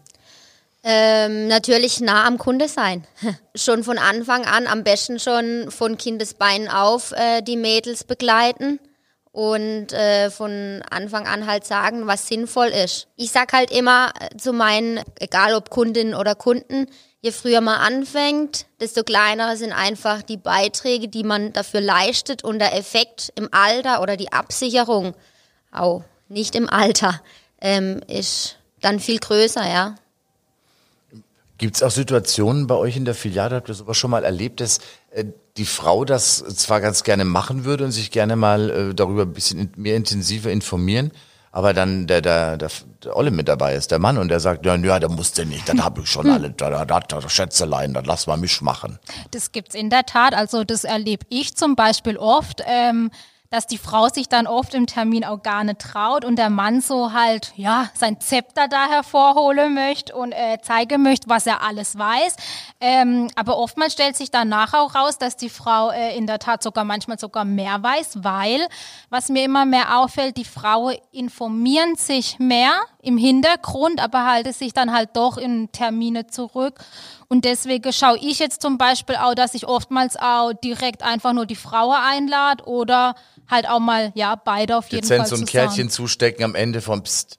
Ähm, 0.88 1.48
natürlich 1.48 2.00
nah 2.00 2.24
am 2.28 2.38
Kunde 2.38 2.68
sein. 2.68 3.04
schon 3.56 3.82
von 3.82 3.98
Anfang 3.98 4.44
an, 4.44 4.68
am 4.68 4.84
besten 4.84 5.18
schon 5.18 5.68
von 5.72 5.98
Kindesbeinen 5.98 6.68
auf 6.68 7.10
äh, 7.10 7.42
die 7.42 7.56
Mädels 7.56 8.04
begleiten 8.04 8.78
und 9.32 9.92
äh, 9.92 10.30
von 10.30 10.84
Anfang 10.88 11.26
an 11.26 11.48
halt 11.48 11.66
sagen, 11.66 12.06
was 12.06 12.28
sinnvoll 12.28 12.68
ist. 12.68 13.08
Ich 13.16 13.32
sag 13.32 13.52
halt 13.52 13.72
immer 13.72 14.12
äh, 14.20 14.36
zu 14.36 14.52
meinen, 14.52 15.00
egal 15.18 15.56
ob 15.56 15.70
Kundinnen 15.70 16.14
oder 16.14 16.36
Kunden, 16.36 16.86
je 17.20 17.32
früher 17.32 17.60
man 17.60 17.80
anfängt, 17.80 18.66
desto 18.80 19.02
kleiner 19.02 19.56
sind 19.56 19.72
einfach 19.72 20.22
die 20.22 20.36
Beiträge, 20.36 21.08
die 21.08 21.24
man 21.24 21.52
dafür 21.52 21.80
leistet 21.80 22.44
und 22.44 22.60
der 22.60 22.76
Effekt 22.76 23.32
im 23.34 23.48
Alter 23.50 24.02
oder 24.02 24.16
die 24.16 24.32
Absicherung, 24.32 25.14
auch 25.72 26.04
nicht 26.28 26.54
im 26.54 26.70
Alter, 26.70 27.20
ähm, 27.60 28.02
ist 28.06 28.58
dann 28.82 29.00
viel 29.00 29.18
größer, 29.18 29.68
ja. 29.68 29.96
Gibt 31.58 31.76
es 31.76 31.82
auch 31.82 31.90
Situationen 31.90 32.66
bei 32.66 32.74
euch 32.74 32.96
in 32.96 33.04
der 33.04 33.14
Filiale, 33.14 33.56
habt 33.56 33.68
ihr 33.68 33.74
sowas 33.74 33.96
schon 33.96 34.10
mal 34.10 34.24
erlebt, 34.24 34.60
dass 34.60 34.78
äh, 35.10 35.24
die 35.56 35.64
Frau 35.64 36.04
das 36.04 36.44
zwar 36.56 36.80
ganz 36.80 37.02
gerne 37.02 37.24
machen 37.24 37.64
würde 37.64 37.84
und 37.84 37.92
sich 37.92 38.10
gerne 38.10 38.36
mal 38.36 38.70
äh, 38.70 38.94
darüber 38.94 39.22
ein 39.22 39.32
bisschen 39.32 39.72
mehr 39.76 39.96
intensiver 39.96 40.50
informieren, 40.50 41.12
aber 41.52 41.72
dann 41.72 42.06
der, 42.06 42.20
der, 42.20 42.58
der, 42.58 42.70
der 43.02 43.16
Olle 43.16 43.30
mit 43.30 43.48
dabei 43.48 43.74
ist, 43.74 43.90
der 43.90 43.98
Mann, 43.98 44.18
und 44.18 44.28
der 44.28 44.40
sagt, 44.40 44.66
ja, 44.66 44.76
ja, 44.76 45.00
da 45.00 45.08
musst 45.08 45.38
du 45.38 45.46
nicht, 45.46 45.66
das 45.66 45.78
habe 45.78 46.02
ich 46.02 46.10
schon 46.10 46.28
alle, 46.30 46.50
da, 46.50 46.84
da, 46.84 47.00
da, 47.00 47.28
Schätzelein, 47.28 47.94
das 47.94 48.04
lass 48.04 48.26
mal 48.26 48.36
mich 48.36 48.60
machen. 48.60 48.98
Das 49.30 49.52
gibt's 49.52 49.74
in 49.74 49.88
der 49.88 50.04
Tat, 50.04 50.34
also 50.34 50.64
das 50.64 50.84
erlebe 50.84 51.24
ich 51.30 51.56
zum 51.56 51.74
Beispiel 51.74 52.18
oft. 52.18 52.62
Ähm, 52.66 53.10
dass 53.50 53.66
die 53.66 53.78
Frau 53.78 54.08
sich 54.08 54.28
dann 54.28 54.46
oft 54.46 54.74
im 54.74 54.86
Termin 54.86 55.24
auch 55.24 55.42
gar 55.42 55.64
nicht 55.64 55.80
traut 55.80 56.24
und 56.24 56.36
der 56.36 56.50
Mann 56.50 56.80
so 56.80 57.12
halt, 57.12 57.52
ja, 57.56 57.90
sein 57.94 58.20
Zepter 58.20 58.68
da 58.68 58.88
hervorholen 58.88 59.74
möchte 59.74 60.14
und 60.14 60.32
äh, 60.32 60.58
zeigen 60.62 61.02
möchte, 61.02 61.28
was 61.28 61.46
er 61.46 61.62
alles 61.62 61.98
weiß. 61.98 62.36
Ähm, 62.80 63.28
aber 63.36 63.58
oftmals 63.58 63.92
stellt 63.92 64.16
sich 64.16 64.30
dann 64.30 64.48
nachher 64.48 64.80
auch 64.80 64.94
raus, 64.94 65.18
dass 65.18 65.36
die 65.36 65.48
Frau 65.48 65.90
äh, 65.90 66.16
in 66.16 66.26
der 66.26 66.38
Tat 66.38 66.62
sogar 66.62 66.84
manchmal 66.84 67.18
sogar 67.18 67.44
mehr 67.44 67.82
weiß, 67.82 68.18
weil, 68.22 68.66
was 69.10 69.28
mir 69.28 69.44
immer 69.44 69.64
mehr 69.64 69.98
auffällt, 69.98 70.36
die 70.36 70.44
Frauen 70.44 70.96
informieren 71.12 71.96
sich 71.96 72.38
mehr 72.38 72.72
im 73.02 73.16
Hintergrund, 73.16 74.00
aber 74.00 74.26
halten 74.26 74.52
sich 74.52 74.72
dann 74.72 74.92
halt 74.92 75.10
doch 75.14 75.38
in 75.38 75.70
Termine 75.72 76.26
zurück. 76.26 76.80
Und 77.28 77.44
deswegen 77.44 77.92
schaue 77.92 78.18
ich 78.18 78.38
jetzt 78.38 78.62
zum 78.62 78.78
Beispiel 78.78 79.16
auch, 79.16 79.34
dass 79.34 79.54
ich 79.54 79.66
oftmals 79.66 80.16
auch 80.16 80.52
direkt 80.52 81.02
einfach 81.02 81.32
nur 81.32 81.46
die 81.46 81.56
Frau 81.56 81.90
einlade 81.90 82.64
oder 82.64 83.14
halt 83.48 83.68
auch 83.68 83.80
mal, 83.80 84.12
ja, 84.14 84.34
beide 84.36 84.76
auf 84.76 84.88
jeden 84.88 85.02
Lizenz 85.02 85.20
Fall 85.20 85.28
so 85.28 85.34
ein 85.36 85.46
zusammen. 85.46 85.66
Kärtchen 85.68 85.90
zustecken 85.90 86.44
am 86.44 86.54
Ende 86.54 86.80
vom 86.80 87.02
Psst, 87.02 87.38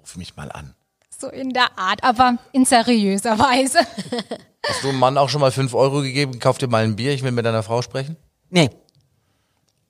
ruf 0.00 0.16
mich 0.16 0.36
mal 0.36 0.50
an. 0.50 0.74
So 1.16 1.28
in 1.28 1.50
der 1.50 1.78
Art, 1.78 2.02
aber 2.02 2.38
in 2.52 2.64
seriöser 2.64 3.38
Weise. 3.38 3.78
Hast 4.66 4.82
du 4.82 4.88
einem 4.88 4.98
Mann 4.98 5.18
auch 5.18 5.28
schon 5.28 5.40
mal 5.40 5.52
fünf 5.52 5.74
Euro 5.74 6.00
gegeben, 6.02 6.38
kauf 6.38 6.58
dir 6.58 6.68
mal 6.68 6.84
ein 6.84 6.96
Bier, 6.96 7.12
ich 7.12 7.22
will 7.22 7.32
mit 7.32 7.44
deiner 7.44 7.62
Frau 7.62 7.82
sprechen? 7.82 8.16
Nee. 8.50 8.70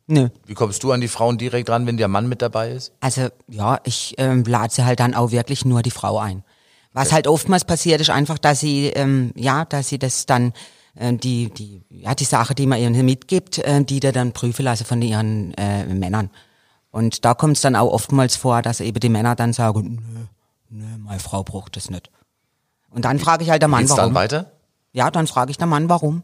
Nö. 0.07 0.29
Wie 0.45 0.55
kommst 0.55 0.83
du 0.83 0.93
an 0.93 1.01
die 1.01 1.09
Frauen 1.09 1.39
direkt 1.39 1.71
ran, 1.71 1.87
wenn 1.87 1.97
der 1.97 2.09
Mann 2.09 2.29
mit 2.29 2.43
dabei 2.43 2.71
ist? 2.73 2.93
Also 3.01 3.29
ja, 3.49 3.81
ich 3.85 4.15
ähm, 4.19 4.45
lade 4.45 4.73
sie 4.73 4.85
halt 4.85 5.01
dann 5.01 5.15
auch 5.15 5.31
wirklich 5.31 5.65
nur 5.65 5.83
die 5.83 5.91
Frau 5.91 6.19
ein. 6.19 6.45
Was 6.93 7.13
halt 7.13 7.27
oftmals 7.27 7.65
passiert, 7.65 8.01
ist 8.01 8.11
einfach, 8.11 8.39
dass 8.39 8.61
sie 8.61 8.87
ähm, 8.89 9.33
ja, 9.35 9.65
dass 9.65 9.89
sie 9.89 9.99
das 9.99 10.27
dann 10.27 10.51
äh, 10.51 10.53
die 10.95 11.51
die 11.51 11.83
ja 11.91 12.15
die 12.15 12.25
Sache, 12.25 12.55
die 12.55 12.67
man 12.67 12.79
ihnen 12.79 13.05
mitgibt, 13.05 13.59
äh, 13.59 13.85
die 13.85 14.01
da 14.01 14.13
dann 14.13 14.33
prüfen 14.33 14.65
lassen 14.65 14.85
von 14.85 15.03
ihren 15.03 15.55
äh, 15.55 15.87
Männern. 15.87 16.31
Und 16.91 17.25
da 17.25 17.35
kommt 17.35 17.57
es 17.57 17.63
dann 17.63 17.75
auch 17.75 17.93
oftmals 17.93 18.37
vor, 18.37 18.63
dass 18.63 18.81
eben 18.81 19.01
die 19.01 19.09
Männer 19.09 19.35
dann 19.35 19.53
sagen, 19.53 20.29
nö, 20.71 20.81
nö, 20.85 20.99
meine 20.99 21.19
Frau 21.19 21.43
braucht 21.43 21.77
das 21.77 21.91
nicht. 21.91 22.11
Und 22.91 23.05
dann 23.05 23.19
frage 23.19 23.43
ich 23.43 23.51
halt 23.51 23.63
der 23.63 23.69
Mann, 23.69 23.81
Geht's 23.81 23.97
warum. 23.97 24.15
dann 24.15 24.23
weiter? 24.23 24.53
Ja, 24.93 25.11
dann 25.11 25.27
frage 25.27 25.51
ich 25.51 25.59
der 25.59 25.67
Mann, 25.67 25.89
warum. 25.89 26.23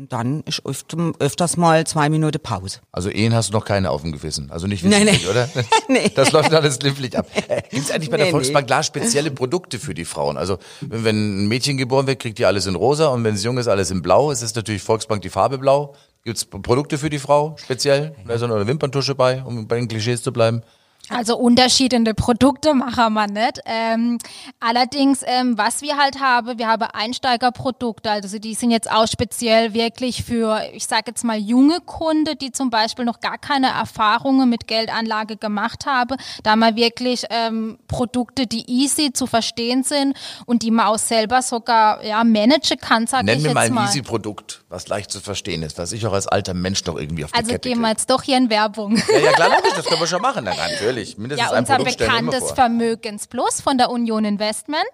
Und 0.00 0.14
dann 0.14 0.40
ist 0.46 0.64
öfter, 0.64 1.12
öfters 1.18 1.58
mal 1.58 1.86
zwei 1.86 2.08
Minuten 2.08 2.40
Pause. 2.40 2.78
Also 2.90 3.10
Ehen 3.10 3.34
hast 3.34 3.50
du 3.50 3.52
noch 3.52 3.66
keine 3.66 3.90
auf 3.90 4.00
dem 4.00 4.12
Gewissen. 4.12 4.50
Also 4.50 4.66
nicht 4.66 4.82
Nee, 4.82 4.92
wissentlich, 4.92 5.24
nee. 5.24 5.28
oder? 5.28 5.46
Nee. 5.88 6.10
Das 6.14 6.32
läuft 6.32 6.54
alles 6.54 6.78
glimpflich 6.78 7.18
ab. 7.18 7.26
Gibt 7.70 7.84
es 7.84 7.90
eigentlich 7.90 8.08
bei 8.08 8.16
der 8.16 8.26
Nee, 8.26 8.32
Volksbank 8.32 8.64
nee. 8.64 8.66
Glas 8.68 8.86
spezielle 8.86 9.30
Produkte 9.30 9.78
für 9.78 9.92
die 9.92 10.06
Frauen? 10.06 10.38
Also 10.38 10.56
wenn, 10.80 11.44
ein 11.44 11.48
Mädchen 11.48 11.76
geboren 11.76 12.06
wird, 12.06 12.18
kriegt 12.18 12.38
die 12.38 12.46
alles 12.46 12.64
in 12.64 12.76
rosa 12.76 13.08
und 13.08 13.24
wenn 13.24 13.34
es 13.34 13.44
jung 13.44 13.58
ist, 13.58 13.68
alles 13.68 13.90
in 13.90 14.00
blau. 14.00 14.30
Es 14.30 14.40
ist 14.40 14.56
natürlich 14.56 14.82
Volksbank 14.82 15.20
die 15.20 15.28
Farbe 15.28 15.58
blau. 15.58 15.94
Gibt 16.24 16.38
es 16.38 16.46
Produkte 16.46 16.96
für 16.96 17.10
die 17.10 17.18
Frau 17.18 17.56
speziell? 17.62 18.14
Da 18.26 18.32
ist 18.32 18.40
noch 18.40 18.56
eine 18.56 18.66
Wimperntusche 18.66 19.14
bei, 19.14 19.42
um 19.42 19.68
bei 19.68 19.76
den 19.76 19.86
Klischees 19.86 20.22
zu 20.22 20.32
bleiben. 20.32 20.62
Also 21.10 21.36
unterschiedende 21.36 22.14
Produkte 22.14 22.72
machen 22.72 23.14
wir 23.14 23.26
nicht. 23.26 23.60
Ähm, 23.64 24.18
allerdings, 24.60 25.22
ähm, 25.26 25.58
was 25.58 25.82
wir 25.82 25.96
halt 25.96 26.20
haben, 26.20 26.56
wir 26.56 26.68
haben 26.68 26.82
Einsteigerprodukte, 26.92 28.10
also 28.10 28.38
die 28.38 28.54
sind 28.54 28.70
jetzt 28.70 28.90
auch 28.90 29.08
speziell 29.08 29.74
wirklich 29.74 30.22
für, 30.22 30.62
ich 30.72 30.86
sage 30.86 31.04
jetzt 31.08 31.24
mal, 31.24 31.36
junge 31.36 31.80
Kunden, 31.80 32.38
die 32.38 32.52
zum 32.52 32.70
Beispiel 32.70 33.04
noch 33.04 33.20
gar 33.20 33.38
keine 33.38 33.68
Erfahrungen 33.70 34.48
mit 34.48 34.68
Geldanlage 34.68 35.36
gemacht 35.36 35.84
haben. 35.84 36.16
Da 36.44 36.52
haben 36.52 36.60
wir 36.60 36.76
wirklich 36.76 37.24
ähm, 37.30 37.78
Produkte, 37.88 38.46
die 38.46 38.70
easy 38.70 39.12
zu 39.12 39.26
verstehen 39.26 39.82
sind 39.82 40.16
und 40.46 40.62
die 40.62 40.70
man 40.70 40.86
auch 40.86 40.98
selber 40.98 41.42
sogar 41.42 42.04
ja, 42.04 42.22
managen 42.22 42.78
kann, 42.78 43.08
sage 43.08 43.24
Nenn 43.24 43.38
ich 43.38 43.42
mir 43.42 43.48
jetzt 43.48 43.54
mal 43.54 43.66
ein 43.66 43.74
mal. 43.74 43.86
Easy-Produkt, 43.86 44.62
was 44.68 44.86
leicht 44.86 45.10
zu 45.10 45.20
verstehen 45.20 45.64
ist, 45.64 45.76
was 45.76 45.90
ich 45.90 46.06
auch 46.06 46.12
als 46.12 46.28
alter 46.28 46.54
Mensch 46.54 46.84
noch 46.84 46.96
irgendwie 46.96 47.24
auf 47.24 47.32
die 47.32 47.36
Also 47.38 47.50
Kette 47.50 47.68
gehen 47.68 47.80
wir 47.80 47.88
jetzt 47.88 48.08
doch 48.10 48.22
hier 48.22 48.36
in 48.36 48.48
Werbung. 48.48 48.96
Ja, 48.96 49.18
ja, 49.18 49.32
klar, 49.32 49.50
das 49.74 49.86
können 49.86 50.00
wir 50.00 50.06
schon 50.06 50.22
machen. 50.22 50.44
Na, 50.44 50.54
natürlich. 50.54 50.99
Mindestens 51.18 51.48
Ja, 51.48 51.52
ein 51.52 51.60
unser 51.60 51.76
Produkt 51.76 51.98
bekanntes 51.98 52.44
vor. 52.44 52.54
Vermögensplus 52.54 53.60
von 53.60 53.78
der 53.78 53.90
Union 53.90 54.24
Investment. 54.24 54.90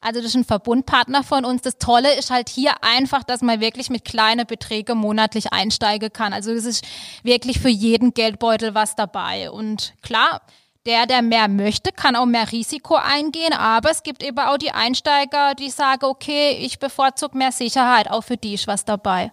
Also 0.00 0.20
das 0.20 0.30
ist 0.30 0.36
ein 0.36 0.44
Verbundpartner 0.44 1.24
von 1.24 1.44
uns. 1.44 1.62
Das 1.62 1.78
Tolle 1.78 2.16
ist 2.16 2.30
halt 2.30 2.48
hier 2.48 2.84
einfach, 2.84 3.24
dass 3.24 3.42
man 3.42 3.60
wirklich 3.60 3.90
mit 3.90 4.04
kleinen 4.04 4.46
Beträgen 4.46 4.96
monatlich 4.96 5.52
einsteigen 5.52 6.12
kann. 6.12 6.32
Also 6.32 6.54
das 6.54 6.64
ist 6.64 6.84
wirklich 7.24 7.58
für 7.58 7.68
jeden 7.68 8.14
Geldbeutel 8.14 8.74
was 8.74 8.94
dabei. 8.94 9.50
Und 9.50 9.94
klar, 10.02 10.40
der, 10.86 11.06
der 11.06 11.22
mehr 11.22 11.48
möchte, 11.48 11.90
kann 11.90 12.14
auch 12.14 12.26
mehr 12.26 12.50
Risiko 12.50 12.94
eingehen, 12.94 13.52
aber 13.52 13.90
es 13.90 14.02
gibt 14.02 14.22
eben 14.22 14.38
auch 14.38 14.56
die 14.56 14.70
Einsteiger, 14.70 15.54
die 15.54 15.70
sagen, 15.70 16.04
okay, 16.04 16.52
ich 16.60 16.78
bevorzuge 16.78 17.36
mehr 17.36 17.52
Sicherheit, 17.52 18.10
auch 18.10 18.22
für 18.22 18.36
die 18.36 18.54
ist 18.54 18.66
was 18.66 18.84
dabei. 18.84 19.32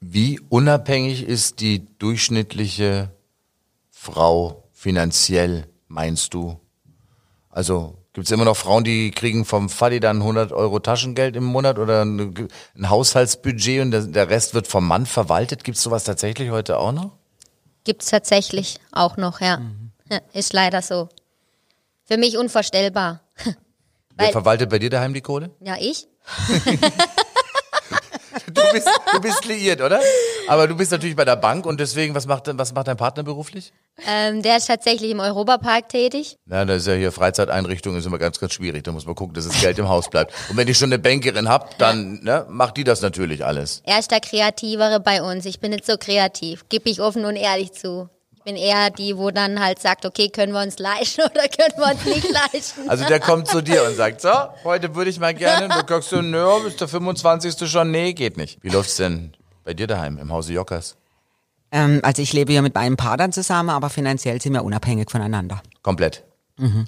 Wie 0.00 0.38
unabhängig 0.48 1.26
ist 1.26 1.60
die 1.60 1.86
durchschnittliche 1.98 3.10
Frau 3.90 4.62
finanziell, 4.76 5.66
meinst 5.88 6.34
du? 6.34 6.60
Also 7.50 7.96
gibt 8.12 8.26
es 8.26 8.30
immer 8.30 8.44
noch 8.44 8.56
Frauen, 8.56 8.84
die 8.84 9.10
kriegen 9.10 9.46
vom 9.46 9.70
Fadi 9.70 9.98
dann 9.98 10.18
100 10.18 10.52
Euro 10.52 10.78
Taschengeld 10.78 11.34
im 11.34 11.44
Monat 11.44 11.78
oder 11.78 12.04
ein, 12.04 12.48
ein 12.76 12.90
Haushaltsbudget 12.90 13.80
und 13.82 13.90
der, 13.90 14.02
der 14.02 14.28
Rest 14.28 14.52
wird 14.52 14.66
vom 14.66 14.86
Mann 14.86 15.06
verwaltet? 15.06 15.64
Gibt 15.64 15.78
es 15.78 15.82
sowas 15.82 16.04
tatsächlich 16.04 16.50
heute 16.50 16.78
auch 16.78 16.92
noch? 16.92 17.12
Gibt's 17.84 18.10
tatsächlich 18.10 18.78
auch 18.92 19.16
noch, 19.16 19.40
ja. 19.40 19.62
ja. 20.10 20.20
Ist 20.34 20.52
leider 20.52 20.82
so. 20.82 21.08
Für 22.04 22.18
mich 22.18 22.36
unvorstellbar. 22.36 23.22
Wer 23.44 23.56
Weil- 24.26 24.32
verwaltet 24.32 24.68
bei 24.70 24.78
dir 24.78 24.90
daheim 24.90 25.14
die 25.14 25.22
Kohle? 25.22 25.50
Ja, 25.60 25.76
ich? 25.80 26.06
Du 28.66 28.72
bist, 28.72 28.88
du 29.12 29.20
bist 29.20 29.44
liiert, 29.44 29.80
oder? 29.80 30.00
Aber 30.48 30.66
du 30.68 30.76
bist 30.76 30.92
natürlich 30.92 31.16
bei 31.16 31.24
der 31.24 31.36
Bank 31.36 31.66
und 31.66 31.80
deswegen, 31.80 32.14
was 32.14 32.26
macht, 32.26 32.44
was 32.46 32.72
macht 32.72 32.88
dein 32.88 32.96
Partner 32.96 33.22
beruflich? 33.22 33.72
Ähm, 34.06 34.42
der 34.42 34.58
ist 34.58 34.66
tatsächlich 34.66 35.10
im 35.10 35.20
Europapark 35.20 35.88
tätig. 35.88 36.36
Na, 36.46 36.64
das 36.64 36.82
ist 36.82 36.88
ja 36.88 36.94
hier 36.94 37.12
Freizeiteinrichtung, 37.12 37.96
ist 37.96 38.06
immer 38.06 38.18
ganz, 38.18 38.38
ganz 38.38 38.52
schwierig. 38.52 38.84
Da 38.84 38.92
muss 38.92 39.06
man 39.06 39.14
gucken, 39.14 39.34
dass 39.34 39.48
das 39.48 39.60
Geld 39.60 39.78
im 39.78 39.88
Haus 39.88 40.10
bleibt. 40.10 40.34
Und 40.50 40.56
wenn 40.56 40.68
ich 40.68 40.78
schon 40.78 40.88
eine 40.92 40.98
Bankerin 40.98 41.48
hab, 41.48 41.78
dann 41.78 42.20
ne, 42.22 42.46
macht 42.48 42.76
die 42.76 42.84
das 42.84 43.00
natürlich 43.00 43.44
alles. 43.44 43.82
Er 43.84 43.98
ist 43.98 44.10
der 44.10 44.20
Kreativere 44.20 45.00
bei 45.00 45.22
uns. 45.22 45.46
Ich 45.46 45.60
bin 45.60 45.70
nicht 45.70 45.86
so 45.86 45.96
kreativ, 45.98 46.68
gebe 46.68 46.90
ich 46.90 47.00
offen 47.00 47.24
und 47.24 47.36
ehrlich 47.36 47.72
zu. 47.72 48.08
Ich 48.46 48.52
bin 48.52 48.62
eher 48.62 48.90
die, 48.90 49.18
wo 49.18 49.32
dann 49.32 49.58
halt 49.58 49.80
sagt, 49.80 50.06
okay, 50.06 50.28
können 50.28 50.52
wir 50.52 50.62
uns 50.62 50.78
leisten 50.78 51.22
oder 51.24 51.48
können 51.48 51.74
wir 51.78 51.90
uns 51.92 52.04
nicht 52.04 52.30
leisten. 52.30 52.88
Also 52.88 53.04
der 53.04 53.18
kommt 53.18 53.48
zu 53.48 53.60
dir 53.60 53.82
und 53.82 53.96
sagt, 53.96 54.20
so, 54.20 54.30
heute 54.62 54.94
würde 54.94 55.10
ich 55.10 55.18
mal 55.18 55.34
gerne. 55.34 55.66
Du 55.66 55.82
guckst 55.84 56.10
so, 56.10 56.22
nö, 56.22 56.62
bis 56.62 56.76
der 56.76 56.86
25. 56.86 57.68
schon, 57.68 57.90
nee, 57.90 58.12
geht 58.12 58.36
nicht. 58.36 58.62
Wie 58.62 58.68
läuft's 58.68 58.98
denn 58.98 59.32
bei 59.64 59.74
dir 59.74 59.88
daheim 59.88 60.16
im 60.18 60.30
Hause 60.32 60.52
Jockers? 60.52 60.96
Ähm, 61.72 61.98
also 62.04 62.22
ich 62.22 62.32
lebe 62.32 62.52
ja 62.52 62.62
mit 62.62 62.76
meinem 62.76 62.96
Partner 62.96 63.32
zusammen, 63.32 63.70
aber 63.70 63.90
finanziell 63.90 64.40
sind 64.40 64.52
wir 64.52 64.62
unabhängig 64.62 65.10
voneinander. 65.10 65.60
Komplett. 65.82 66.22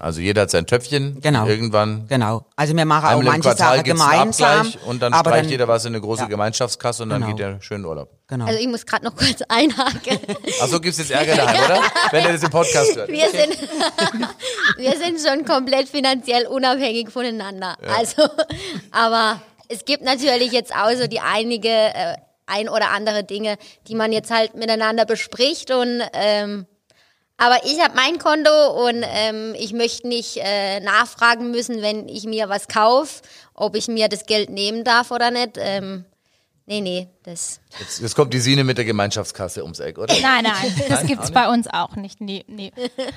Also 0.01 0.21
jeder 0.23 0.43
hat 0.43 0.51
sein 0.51 0.67
Töpfchen. 0.67 1.21
Genau. 1.21 1.47
Irgendwann 1.47 2.07
Genau. 2.09 2.47
Also 2.57 2.75
wir 2.75 2.85
machen 2.87 3.07
auch 3.07 3.23
manche 3.23 3.55
Sachen 3.55 3.83
gemeinsam. 3.85 4.61
Abgleich 4.61 4.79
und 4.87 5.03
dann 5.03 5.13
aber 5.13 5.29
streicht 5.31 5.45
dann, 5.45 5.51
jeder 5.51 5.69
was 5.69 5.85
in 5.85 5.95
eine 5.95 6.01
große 6.01 6.23
Ja. 6.23 6.29
Gemeinschaftskasse 6.29 7.03
und 7.03 7.11
dann 7.11 7.21
Genau. 7.21 7.35
geht 7.35 7.39
der 7.45 7.61
schön 7.61 7.81
in 7.83 7.85
Urlaub. 7.87 8.09
Genau. 8.29 8.47
Also 8.47 8.59
ich 8.59 8.67
muss 8.67 8.87
gerade 8.87 9.05
noch 9.05 9.15
kurz 9.15 9.43
einhaken. 9.49 10.19
Achso, 10.63 10.81
gibt's 10.81 10.99
jetzt 10.99 11.11
Ärger 11.11 11.37
daheim, 11.37 11.65
oder? 11.67 11.83
Wenn 12.11 12.25
er 12.25 12.33
das 12.33 12.43
im 12.43 12.51
Podcast 12.51 12.97
hört. 12.97 13.09
Wir 13.11 13.29
sind, 13.31 13.59
wir 14.79 14.97
sind 14.97 15.21
schon 15.27 15.45
komplett 15.45 15.89
finanziell 15.89 16.47
unabhängig 16.47 17.11
voneinander. 17.11 17.77
Also, 17.95 18.23
aber 18.91 19.41
es 19.69 19.85
gibt 19.85 20.03
natürlich 20.03 20.53
jetzt 20.53 20.75
auch 20.75 20.91
so 20.97 21.07
die 21.07 21.21
einige, 21.21 21.69
äh, 21.69 22.17
ein 22.47 22.71
oder 22.71 22.91
andere 22.93 23.25
Dinge, 23.25 23.59
die 23.87 23.95
man 23.95 24.13
jetzt 24.13 24.31
halt 24.31 24.55
miteinander 24.55 25.05
bespricht 25.05 25.71
und 25.71 26.01
ähm, 26.15 26.67
Aber 27.41 27.65
ich 27.65 27.81
habe 27.81 27.95
mein 27.95 28.19
Konto 28.19 28.89
und 28.89 29.05
ähm, 29.07 29.55
ich 29.57 29.73
möchte 29.73 30.09
nicht 30.09 30.39
äh, 30.43 30.81
nachfragen 30.81 31.53
müssen, 31.53 31.81
wenn 31.83 32.09
ich 32.09 32.25
mir 32.25 32.49
was 32.49 32.67
kaufe, 32.67 33.23
ob 33.55 33.77
ich 33.77 33.87
mir 33.87 34.09
das 34.09 34.27
Geld 34.27 34.51
nehmen 34.51 34.83
darf 34.83 35.13
oder 35.13 35.31
nicht. 35.31 35.53
Ähm, 35.57 36.05
nee, 36.67 36.81
nee, 36.81 37.09
das. 37.23 37.61
Jetzt, 37.79 38.01
jetzt 38.01 38.17
kommt 38.17 38.35
die 38.35 38.41
Sine 38.41 38.65
mit 38.65 38.77
der 38.77 38.85
Gemeinschaftskasse 38.85 39.63
ums 39.63 39.79
Eck, 39.79 39.99
oder? 39.99 40.13
Nein, 40.21 40.43
nein, 40.43 40.83
das 40.89 41.07
gibt's 41.07 41.31
bei 41.31 41.49
uns 41.49 41.69
auch 41.69 41.95
nicht. 41.95 42.21
Nee, 42.21 42.45
nee. 42.49 42.73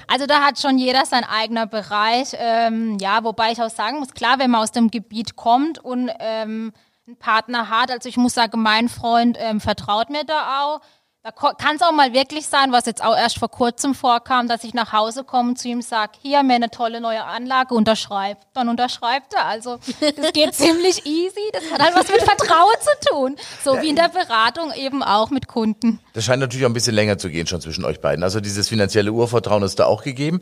Also 0.07 0.27
da 0.27 0.41
hat 0.41 0.59
schon 0.59 0.77
jeder 0.77 1.07
sein 1.07 1.23
eigener 1.23 1.65
Bereich. 1.65 2.33
Ähm, 2.33 2.99
ja, 3.01 3.23
wobei 3.23 3.51
ich 3.53 3.59
auch 3.59 3.71
sagen 3.71 3.97
muss, 3.97 4.13
klar, 4.13 4.37
wenn 4.37 4.51
man 4.51 4.61
aus 4.61 4.71
dem 4.71 4.91
Gebiet 4.91 5.35
kommt 5.35 5.79
und 5.79 6.11
ähm, 6.19 6.73
einen 7.07 7.17
Partner 7.17 7.69
hat, 7.69 7.89
also 7.89 8.07
ich 8.07 8.17
muss 8.17 8.35
sagen, 8.35 8.61
mein 8.61 8.87
Freund 8.87 9.35
ähm, 9.39 9.59
vertraut 9.59 10.11
mir 10.11 10.25
da 10.25 10.61
auch. 10.61 10.81
Da 11.23 11.29
kann 11.29 11.75
es 11.75 11.83
auch 11.83 11.91
mal 11.91 12.13
wirklich 12.13 12.47
sein, 12.47 12.71
was 12.71 12.87
jetzt 12.87 13.03
auch 13.03 13.15
erst 13.15 13.37
vor 13.37 13.49
kurzem 13.49 13.93
vorkam, 13.93 14.47
dass 14.47 14.63
ich 14.63 14.73
nach 14.73 14.91
Hause 14.91 15.23
komme 15.23 15.49
und 15.49 15.59
zu 15.59 15.67
ihm 15.67 15.83
sage, 15.83 16.13
hier 16.19 16.39
haben 16.39 16.47
wir 16.47 16.55
eine 16.55 16.71
tolle 16.71 16.99
neue 16.99 17.23
Anlage, 17.23 17.75
unterschreib. 17.75 18.39
Dann 18.55 18.69
unterschreibt 18.69 19.35
er. 19.35 19.45
Also 19.45 19.77
das 19.99 20.33
geht 20.33 20.55
ziemlich 20.55 21.05
easy. 21.05 21.51
Das 21.53 21.71
hat 21.71 21.79
halt 21.79 21.95
was 21.95 22.07
mit 22.07 22.23
Vertrauen 22.23 22.75
zu 22.79 23.09
tun. 23.09 23.35
So 23.63 23.79
wie 23.83 23.89
in 23.89 23.95
der 23.95 24.09
Beratung 24.09 24.73
eben 24.73 25.03
auch 25.03 25.29
mit 25.29 25.47
Kunden. 25.47 25.99
Das 26.13 26.25
scheint 26.25 26.39
natürlich 26.39 26.65
auch 26.65 26.71
ein 26.71 26.73
bisschen 26.73 26.95
länger 26.95 27.19
zu 27.19 27.29
gehen 27.29 27.45
schon 27.45 27.61
zwischen 27.61 27.85
euch 27.85 28.01
beiden. 28.01 28.23
Also 28.23 28.39
dieses 28.39 28.67
finanzielle 28.69 29.11
Urvertrauen 29.11 29.61
ist 29.61 29.77
da 29.77 29.85
auch 29.85 30.01
gegeben. 30.01 30.39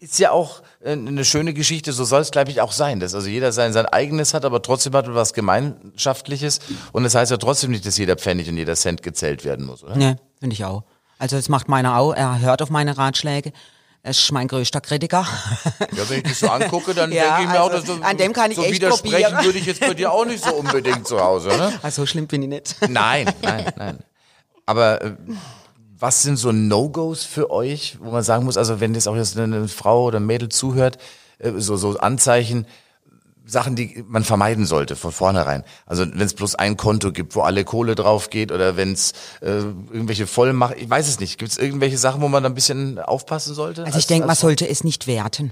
Ist 0.00 0.18
ja 0.18 0.30
auch 0.30 0.62
äh, 0.82 0.92
eine 0.92 1.24
schöne 1.26 1.52
Geschichte, 1.52 1.92
so 1.92 2.04
soll 2.04 2.22
es, 2.22 2.30
glaube 2.30 2.50
ich, 2.50 2.60
auch 2.62 2.72
sein, 2.72 3.00
dass 3.00 3.14
also 3.14 3.28
jeder 3.28 3.52
sein, 3.52 3.74
sein 3.74 3.84
eigenes 3.84 4.32
hat, 4.32 4.46
aber 4.46 4.62
trotzdem 4.62 4.94
hat 4.94 5.12
was 5.14 5.34
Gemeinschaftliches. 5.34 6.60
Und 6.92 7.04
das 7.04 7.14
heißt 7.14 7.30
ja 7.30 7.36
trotzdem 7.36 7.70
nicht, 7.70 7.84
dass 7.84 7.98
jeder 7.98 8.16
Pfennig 8.16 8.48
und 8.48 8.56
jeder 8.56 8.74
Cent 8.76 9.02
gezählt 9.02 9.44
werden 9.44 9.66
muss, 9.66 9.84
oder? 9.84 9.96
Ne, 9.96 10.16
finde 10.38 10.54
ich 10.54 10.64
auch. 10.64 10.84
Also 11.18 11.36
das 11.36 11.50
macht 11.50 11.68
meiner 11.68 11.98
auch, 11.98 12.14
er 12.14 12.40
hört 12.40 12.62
auf 12.62 12.70
meine 12.70 12.96
Ratschläge. 12.96 13.52
Er 14.02 14.12
ist 14.12 14.32
mein 14.32 14.48
größter 14.48 14.80
Kritiker. 14.80 15.26
Ja, 15.94 16.08
wenn 16.08 16.18
ich 16.20 16.22
das 16.22 16.40
so 16.40 16.48
angucke, 16.48 16.94
dann 16.94 17.12
Ja, 17.12 17.36
denke 17.36 17.42
ich 17.42 17.48
mir 17.48 17.60
also, 17.60 17.64
auch, 17.64 17.70
dass 17.70 17.86
so, 17.86 18.02
an 18.02 18.16
dem 18.16 18.32
kann 18.32 18.50
ich 18.50 18.56
so 18.56 18.62
echt 18.62 18.72
widersprechen 18.72 19.22
probieren. 19.24 19.44
würde 19.44 19.58
ich 19.58 19.66
jetzt 19.66 19.80
bei 19.80 19.92
dir 19.92 20.10
auch 20.10 20.24
nicht 20.24 20.42
so 20.42 20.54
unbedingt 20.54 21.06
zu 21.06 21.20
Hause, 21.20 21.48
ne? 21.48 21.74
Also 21.82 22.02
so 22.02 22.06
schlimm 22.06 22.26
bin 22.26 22.42
ich 22.44 22.48
nicht. 22.48 22.76
Nein, 22.88 23.30
nein, 23.42 23.70
nein. 23.76 23.98
Aber 24.64 25.02
äh, 25.02 25.12
was 26.00 26.22
sind 26.22 26.36
so 26.36 26.50
No-Gos 26.50 27.24
für 27.24 27.50
euch, 27.50 27.98
wo 28.00 28.10
man 28.10 28.22
sagen 28.22 28.44
muss, 28.44 28.56
also 28.56 28.80
wenn 28.80 28.94
jetzt 28.94 29.06
auch 29.06 29.16
jetzt 29.16 29.38
eine 29.38 29.68
Frau 29.68 30.04
oder 30.06 30.18
ein 30.18 30.26
Mädel 30.26 30.48
zuhört, 30.48 30.98
äh, 31.38 31.52
so, 31.58 31.76
so 31.76 31.98
Anzeichen, 31.98 32.66
Sachen, 33.46 33.74
die 33.74 34.04
man 34.06 34.22
vermeiden 34.22 34.64
sollte 34.64 34.94
von 34.96 35.10
vornherein. 35.10 35.64
Also 35.84 36.04
wenn 36.06 36.20
es 36.20 36.34
bloß 36.34 36.54
ein 36.54 36.76
Konto 36.76 37.10
gibt, 37.10 37.34
wo 37.34 37.40
alle 37.40 37.64
Kohle 37.64 37.96
drauf 37.96 38.30
geht 38.30 38.52
oder 38.52 38.76
wenn 38.76 38.92
es 38.92 39.12
äh, 39.40 39.48
irgendwelche 39.92 40.26
Vollmacht, 40.28 40.76
ich 40.78 40.88
weiß 40.88 41.08
es 41.08 41.18
nicht. 41.18 41.36
Gibt 41.38 41.50
es 41.50 41.58
irgendwelche 41.58 41.98
Sachen, 41.98 42.20
wo 42.22 42.28
man 42.28 42.44
da 42.44 42.48
ein 42.48 42.54
bisschen 42.54 42.98
aufpassen 43.00 43.54
sollte? 43.54 43.84
Also 43.84 43.98
ich 43.98 44.06
denke, 44.06 44.22
man 44.22 44.30
als- 44.30 44.40
sollte 44.40 44.68
es 44.68 44.84
nicht 44.84 45.06
werten. 45.08 45.50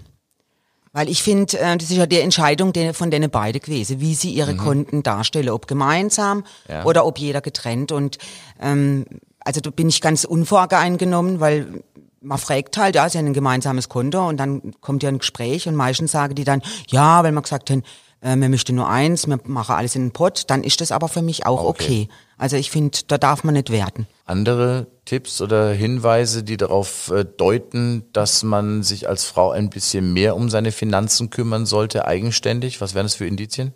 Weil 0.93 1.09
ich 1.09 1.23
finde, 1.23 1.59
äh, 1.59 1.77
das 1.77 1.91
ist 1.91 1.97
ja 1.97 2.07
die 2.07 2.21
Entscheidung 2.21 2.73
von 2.95 3.11
denen 3.11 3.31
beide 3.31 3.59
gewesen, 3.61 4.01
wie 4.01 4.15
sie 4.15 4.31
ihre 4.31 4.57
Konten 4.57 5.03
darstellen, 5.03 5.51
ob 5.51 5.67
gemeinsam 5.67 6.45
Ja. 6.69 6.85
oder 6.85 7.05
ob 7.05 7.19
jeder 7.19 7.41
getrennt. 7.41 7.91
Und 7.93 8.19
ähm, 8.61 9.05
also 9.49 9.63
da 9.63 9.71
bin 9.71 9.89
ich 9.89 10.03
ganz 10.03 10.25
unvoreingenommen, 10.25 11.41
weil 11.41 11.83
man 12.21 12.37
fragt 12.37 12.77
halt, 12.77 12.97
ja, 12.97 13.09
sie 13.09 13.17
haben 13.17 13.25
ein 13.25 13.33
gemeinsames 13.33 13.89
Konto 13.89 14.29
und 14.29 14.37
dann 14.37 14.75
kommt 14.83 15.03
ja 15.03 15.09
ein 15.09 15.21
Gespräch 15.21 15.67
und 15.67 15.75
meistens 15.75 16.13
sagen 16.13 16.35
die 16.35 16.45
dann, 16.45 16.61
ja, 16.89 17.25
weil 17.25 17.33
man 17.33 17.43
gesagt 17.43 17.71
haben, 17.71 17.83
äh, 18.21 18.37
wir 18.37 18.51
möchten 18.51 18.75
nur 18.75 18.91
eins, 18.91 19.27
wir 19.27 19.41
machen 19.45 19.75
alles 19.75 19.97
in 19.97 20.03
den 20.03 20.11
Pott, 20.13 20.45
dann 20.49 20.63
ist 20.63 20.83
das 20.83 20.93
aber 20.93 21.09
für 21.09 21.23
mich 21.23 21.47
auch 21.47 21.65
Okay. 21.65 21.85
okay. 21.85 22.09
Also 22.37 22.57
ich 22.57 22.71
finde, 22.71 22.99
da 23.07 23.17
darf 23.17 23.43
man 23.43 23.55
nicht 23.55 23.71
werten. 23.71 24.07
andere 24.27 24.87
Tipps 25.07 25.41
oder 25.41 25.71
Hinweise, 25.71 26.43
die 26.43 26.59
darauf 26.59 27.11
äh, 27.11 27.25
deuten, 27.25 28.05
dass 28.13 28.43
man 28.43 28.83
sich 28.83 29.09
als 29.09 29.25
Frau 29.25 29.51
ein 29.51 29.71
bisschen 29.71 30.13
mehr 30.13 30.37
um 30.37 30.51
seine 30.51 30.73
Finanzen 30.73 31.31
kümmern 31.31 31.65
sollte, 31.65 32.05
eigenständig? 32.05 32.83
Was 32.83 32.95
wären 32.95 33.07
das 33.07 33.15
für 33.15 33.27
Indizien? 33.27 33.73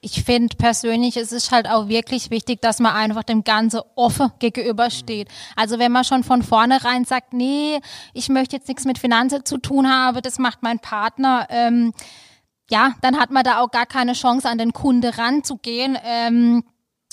Ich 0.00 0.22
finde 0.22 0.56
persönlich, 0.56 1.16
es 1.16 1.32
ist 1.32 1.50
halt 1.50 1.68
auch 1.68 1.88
wirklich 1.88 2.30
wichtig, 2.30 2.60
dass 2.60 2.78
man 2.78 2.94
einfach 2.94 3.24
dem 3.24 3.42
Ganze 3.42 3.84
offen 3.96 4.30
gegenübersteht. 4.38 5.28
Also 5.56 5.80
wenn 5.80 5.90
man 5.90 6.04
schon 6.04 6.22
von 6.22 6.44
vornherein 6.44 7.04
sagt, 7.04 7.32
nee, 7.32 7.80
ich 8.14 8.28
möchte 8.28 8.54
jetzt 8.54 8.68
nichts 8.68 8.84
mit 8.84 8.98
Finanzen 8.98 9.44
zu 9.44 9.58
tun 9.58 9.90
haben, 9.90 10.22
das 10.22 10.38
macht 10.38 10.62
mein 10.62 10.78
Partner, 10.78 11.48
ähm, 11.50 11.92
ja, 12.70 12.94
dann 13.00 13.18
hat 13.18 13.30
man 13.30 13.42
da 13.42 13.60
auch 13.60 13.70
gar 13.72 13.86
keine 13.86 14.12
Chance, 14.12 14.48
an 14.48 14.58
den 14.58 14.72
Kunde 14.72 15.18
ranzugehen. 15.18 15.98
Ähm, 16.04 16.62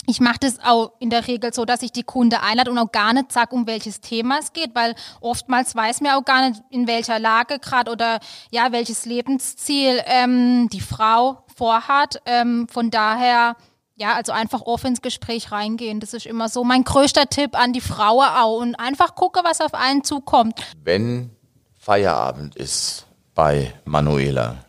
ich 0.06 0.20
mache 0.20 0.40
das 0.42 0.60
auch 0.64 0.94
in 1.00 1.10
der 1.10 1.28
Regel 1.28 1.54
so, 1.54 1.66
dass 1.66 1.82
ich 1.82 1.92
die 1.92 2.04
Kunde 2.04 2.42
einlade 2.42 2.70
und 2.70 2.78
auch 2.78 2.92
gar 2.92 3.14
nicht 3.14 3.32
sage, 3.32 3.56
um 3.56 3.66
welches 3.66 4.02
Thema 4.02 4.38
es 4.40 4.54
geht, 4.54 4.76
weil 4.76 4.94
oftmals 5.22 5.76
weiß 5.76 6.02
mir 6.02 6.18
auch 6.18 6.26
gar 6.26 6.48
nicht, 6.48 6.62
in 6.70 6.86
welcher 6.86 7.18
Lage 7.18 7.58
gerade 7.58 7.92
oder 7.92 8.20
ja, 8.52 8.72
welches 8.72 9.06
Lebensziel 9.06 10.02
ähm, 10.06 10.70
die 10.72 10.82
Frau 10.82 11.45
vorhat. 11.56 12.22
Ähm, 12.26 12.68
von 12.70 12.92
daher, 12.92 13.56
ja, 13.96 14.14
also 14.16 14.32
einfach 14.32 14.62
offen 14.62 14.88
ins 14.88 15.02
Gespräch 15.02 15.52
reingehen. 15.52 16.00
Das 16.00 16.14
ist 16.14 16.26
immer 16.26 16.50
so 16.50 16.64
mein 16.64 16.84
größter 16.84 17.28
Tipp 17.28 17.58
an 17.58 17.74
die 17.74 17.82
Frau 17.82 18.22
auch 18.22 18.60
und 18.60 18.76
einfach 18.76 19.16
gucke, 19.16 19.42
was 19.44 19.62
auf 19.62 19.74
einen 19.74 20.04
zukommt. 20.04 20.62
Wenn 20.84 21.32
Feierabend 21.80 22.56
ist 22.56 23.06
bei 23.34 23.74
Manuela, 23.86 24.66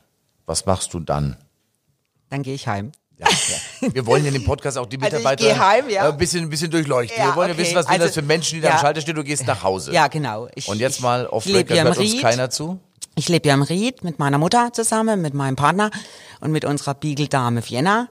was 0.47 0.67
machst 0.67 0.95
du 0.95 1.01
dann? 1.01 1.37
Dann 2.31 2.43
gehe 2.43 2.55
ich 2.55 2.67
heim. 2.69 2.93
Ja, 3.19 3.27
ja. 3.81 3.95
Wir 3.95 4.05
wollen 4.05 4.23
ja 4.23 4.29
in 4.29 4.35
dem 4.35 4.45
Podcast 4.45 4.77
auch 4.77 4.87
die 4.87 4.99
Also 5.01 5.17
Mitarbeiter 5.17 5.45
gehe 5.45 5.59
heim, 5.59 5.89
ja. 5.89 6.09
ein, 6.09 6.17
bisschen, 6.19 6.43
ein 6.43 6.51
bisschen 6.51 6.71
durchleuchten. 6.71 7.19
Ja, 7.19 7.29
Wir 7.29 7.37
wollen 7.37 7.49
ja 7.49 7.55
okay. 7.55 7.63
wissen, 7.63 7.75
was 7.77 7.87
sind 7.87 7.95
Also, 7.95 8.07
das 8.07 8.15
für 8.15 8.23
Menschen, 8.23 8.57
die 8.57 8.61
da 8.61 8.69
am 8.69 8.75
ja. 8.75 8.81
Schalter 8.81 9.01
stehen. 9.01 9.15
Du 9.15 9.25
gehst 9.25 9.47
nach 9.47 9.63
Hause. 9.63 9.93
Ja, 9.93 10.09
genau. 10.09 10.49
Ich, 10.55 10.69
Und 10.69 10.79
jetzt 10.79 10.97
ich, 10.97 11.03
mal 11.03 11.29
lebe 11.45 11.59
Record 11.59 11.77
ja 11.77 11.85
hört 11.85 11.99
uns 11.99 12.21
keiner 12.21 12.51
zu. 12.51 12.79
Ich 13.19 13.29
lebe 13.29 13.49
ja 13.49 13.55
im 13.55 13.63
Ried 13.63 14.05
mit 14.05 14.19
meiner 14.19 14.37
Mutter 14.39 14.73
zusammen, 14.75 15.23
mit 15.23 15.33
meinem 15.33 15.57
Partner 15.57 15.91
und 16.41 16.53
mit 16.53 16.65
unserer 16.67 16.93
Beagle-Dame 16.95 17.67
Vienna. 17.69 18.09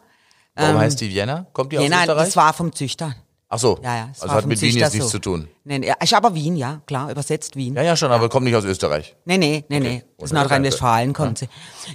Warum 0.55 0.79
heißt 0.79 0.99
die 0.99 1.09
Vienna? 1.13 1.45
Kommt 1.53 1.71
die 1.71 1.77
aus 1.77 1.83
Vienna, 1.83 2.01
Österreich? 2.01 2.25
das 2.25 2.35
war 2.35 2.53
vom 2.53 2.73
Züchter. 2.73 3.13
Ach 3.47 3.59
so. 3.59 3.79
Ja, 3.83 3.95
ja. 3.95 4.09
also 4.19 4.33
hat 4.33 4.47
mit 4.47 4.59
Wien 4.59 4.71
Züchter 4.71 4.85
jetzt 4.85 4.93
nichts 4.93 5.11
so. 5.11 5.17
zu 5.17 5.19
tun. 5.19 5.47
Nee, 5.63 5.77
nee, 5.77 5.93
ist 6.01 6.13
aber 6.15 6.33
Wien, 6.33 6.55
ja, 6.55 6.81
klar, 6.87 7.11
übersetzt 7.11 7.55
Wien. 7.55 7.75
Ja, 7.75 7.83
ja, 7.83 7.95
schon, 7.95 8.11
aber 8.11 8.29
kommt 8.29 8.45
nicht 8.45 8.55
aus 8.55 8.63
Österreich. 8.63 9.15
Nee, 9.25 9.37
nee, 9.37 9.63
nee, 9.69 9.79
nee. 9.79 10.03
Und 10.17 10.23
Aus 10.23 10.31
Nordrhein-Westfalen 10.33 11.13
kommt 11.13 11.37
sie. 11.37 11.49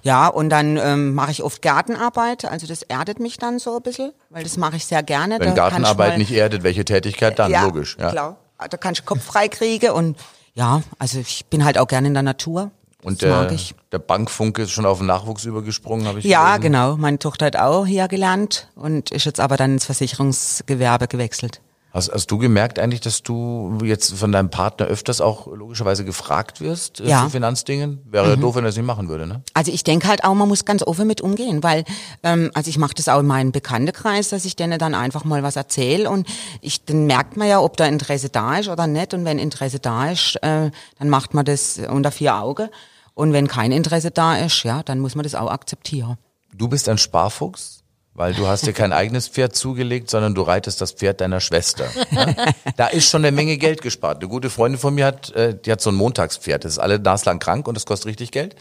Ja, 0.04 0.28
und 0.28 0.48
dann 0.50 0.76
ähm, 0.76 1.12
mache 1.14 1.32
ich 1.32 1.42
oft 1.42 1.60
Gartenarbeit. 1.62 2.44
Also 2.44 2.68
das 2.68 2.82
erdet 2.82 3.18
mich 3.18 3.38
dann 3.38 3.58
so 3.58 3.76
ein 3.76 3.82
bisschen, 3.82 4.12
weil 4.28 4.44
das 4.44 4.56
mache 4.56 4.76
ich 4.76 4.86
sehr 4.86 5.02
gerne. 5.02 5.34
Wenn 5.40 5.48
Da 5.48 5.50
ich 5.50 5.56
Gartenarbeit 5.56 6.10
mal- 6.10 6.18
nicht 6.18 6.30
erdet, 6.30 6.62
welche 6.62 6.84
Tätigkeit 6.84 7.40
dann? 7.40 7.50
ja, 7.50 7.64
Logisch. 7.64 7.96
Ja. 7.98 8.10
klar. 8.12 8.36
Da 8.58 8.76
kann 8.76 8.92
ich 8.92 9.04
Kopf 9.04 9.24
frei 9.24 9.48
kriegen 9.48 9.90
und 9.90 10.16
ja, 10.54 10.82
also 11.00 11.18
ich 11.18 11.46
bin 11.46 11.64
halt 11.64 11.78
auch 11.78 11.88
gerne 11.88 12.06
in 12.08 12.14
der 12.14 12.22
Natur. 12.22 12.70
Und 13.02 13.22
das 13.22 13.28
der, 13.48 13.58
der 13.92 13.98
Bankfunke 13.98 14.62
ist 14.62 14.70
schon 14.72 14.84
auf 14.86 14.98
den 14.98 15.06
Nachwuchs 15.06 15.44
übergesprungen, 15.44 16.06
habe 16.06 16.18
ich 16.18 16.24
Ja, 16.26 16.56
gelesen. 16.56 16.62
genau. 16.72 16.96
Meine 16.96 17.18
Tochter 17.18 17.46
hat 17.46 17.56
auch 17.56 17.86
hier 17.86 18.08
gelernt 18.08 18.68
und 18.74 19.10
ist 19.10 19.24
jetzt 19.24 19.40
aber 19.40 19.56
dann 19.56 19.72
ins 19.72 19.86
Versicherungsgewerbe 19.86 21.08
gewechselt. 21.08 21.60
Hast, 21.92 22.12
hast 22.12 22.30
du 22.30 22.38
gemerkt 22.38 22.78
eigentlich, 22.78 23.00
dass 23.00 23.22
du 23.24 23.78
jetzt 23.82 24.14
von 24.14 24.30
deinem 24.30 24.48
Partner 24.48 24.86
öfters 24.86 25.20
auch 25.20 25.48
logischerweise 25.48 26.04
gefragt 26.04 26.60
wirst 26.60 27.00
äh, 27.00 27.08
Ja. 27.08 27.20
Mhm. 27.20 27.24
zu 27.24 27.30
Finanzdingen? 27.30 27.98
Wäre 28.04 28.30
ja 28.30 28.36
doof, 28.36 28.54
wenn 28.54 28.64
er 28.64 28.68
es 28.68 28.76
nicht 28.76 28.86
machen 28.86 29.08
würde, 29.08 29.26
ne? 29.26 29.42
Also 29.54 29.72
ich 29.72 29.82
denke 29.82 30.06
halt 30.06 30.22
auch, 30.22 30.34
man 30.34 30.46
muss 30.46 30.64
ganz 30.64 30.84
offen 30.84 31.06
mit 31.08 31.20
umgehen, 31.20 31.62
weil 31.64 31.84
ähm, 32.22 32.50
also 32.54 32.70
ich 32.70 32.78
mache 32.78 32.94
das 32.94 33.08
auch 33.08 33.20
in 33.20 33.26
meinem 33.26 33.50
Bekanntenkreis, 33.50 34.28
dass 34.28 34.44
ich 34.44 34.54
denen 34.54 34.78
dann 34.78 34.94
einfach 34.94 35.24
mal 35.24 35.42
was 35.42 35.56
erzähle 35.56 36.08
und 36.08 36.28
ich 36.60 36.84
dann 36.84 37.06
merkt 37.06 37.36
man 37.36 37.48
ja, 37.48 37.60
ob 37.60 37.76
da 37.76 37.86
Interesse 37.86 38.28
da 38.28 38.58
ist 38.58 38.68
oder 38.68 38.86
nicht 38.86 39.12
und 39.12 39.24
wenn 39.24 39.38
Interesse 39.40 39.80
da 39.80 40.10
ist, 40.10 40.36
äh, 40.42 40.70
dann 40.98 41.08
macht 41.08 41.34
man 41.34 41.44
das 41.44 41.78
unter 41.78 42.12
vier 42.12 42.36
Augen 42.36 42.68
und 43.14 43.32
wenn 43.32 43.48
kein 43.48 43.72
Interesse 43.72 44.12
da 44.12 44.36
ist, 44.36 44.62
ja, 44.62 44.82
dann 44.84 45.00
muss 45.00 45.16
man 45.16 45.24
das 45.24 45.34
auch 45.34 45.50
akzeptieren. 45.50 46.16
Du 46.54 46.68
bist 46.68 46.88
ein 46.88 46.98
Sparfuchs, 46.98 47.79
weil 48.14 48.34
du 48.34 48.46
hast 48.46 48.66
dir 48.66 48.72
kein 48.72 48.92
eigenes 48.92 49.28
Pferd 49.28 49.54
zugelegt, 49.54 50.10
sondern 50.10 50.34
du 50.34 50.42
reitest 50.42 50.80
das 50.80 50.92
Pferd 50.92 51.20
deiner 51.20 51.40
Schwester. 51.40 51.88
Ne? 52.10 52.34
Da 52.76 52.88
ist 52.88 53.08
schon 53.08 53.24
eine 53.24 53.34
Menge 53.34 53.56
Geld 53.56 53.82
gespart. 53.82 54.18
Eine 54.18 54.28
gute 54.28 54.50
Freundin 54.50 54.80
von 54.80 54.94
mir 54.94 55.06
hat, 55.06 55.30
äh, 55.30 55.56
die 55.58 55.70
hat 55.70 55.80
so 55.80 55.90
ein 55.90 55.94
Montagspferd. 55.96 56.64
Das 56.64 56.72
ist 56.72 56.78
alle 56.78 56.98
naslang 56.98 57.38
krank 57.38 57.68
und 57.68 57.74
das 57.74 57.86
kostet 57.86 58.08
richtig 58.08 58.32
Geld. 58.32 58.56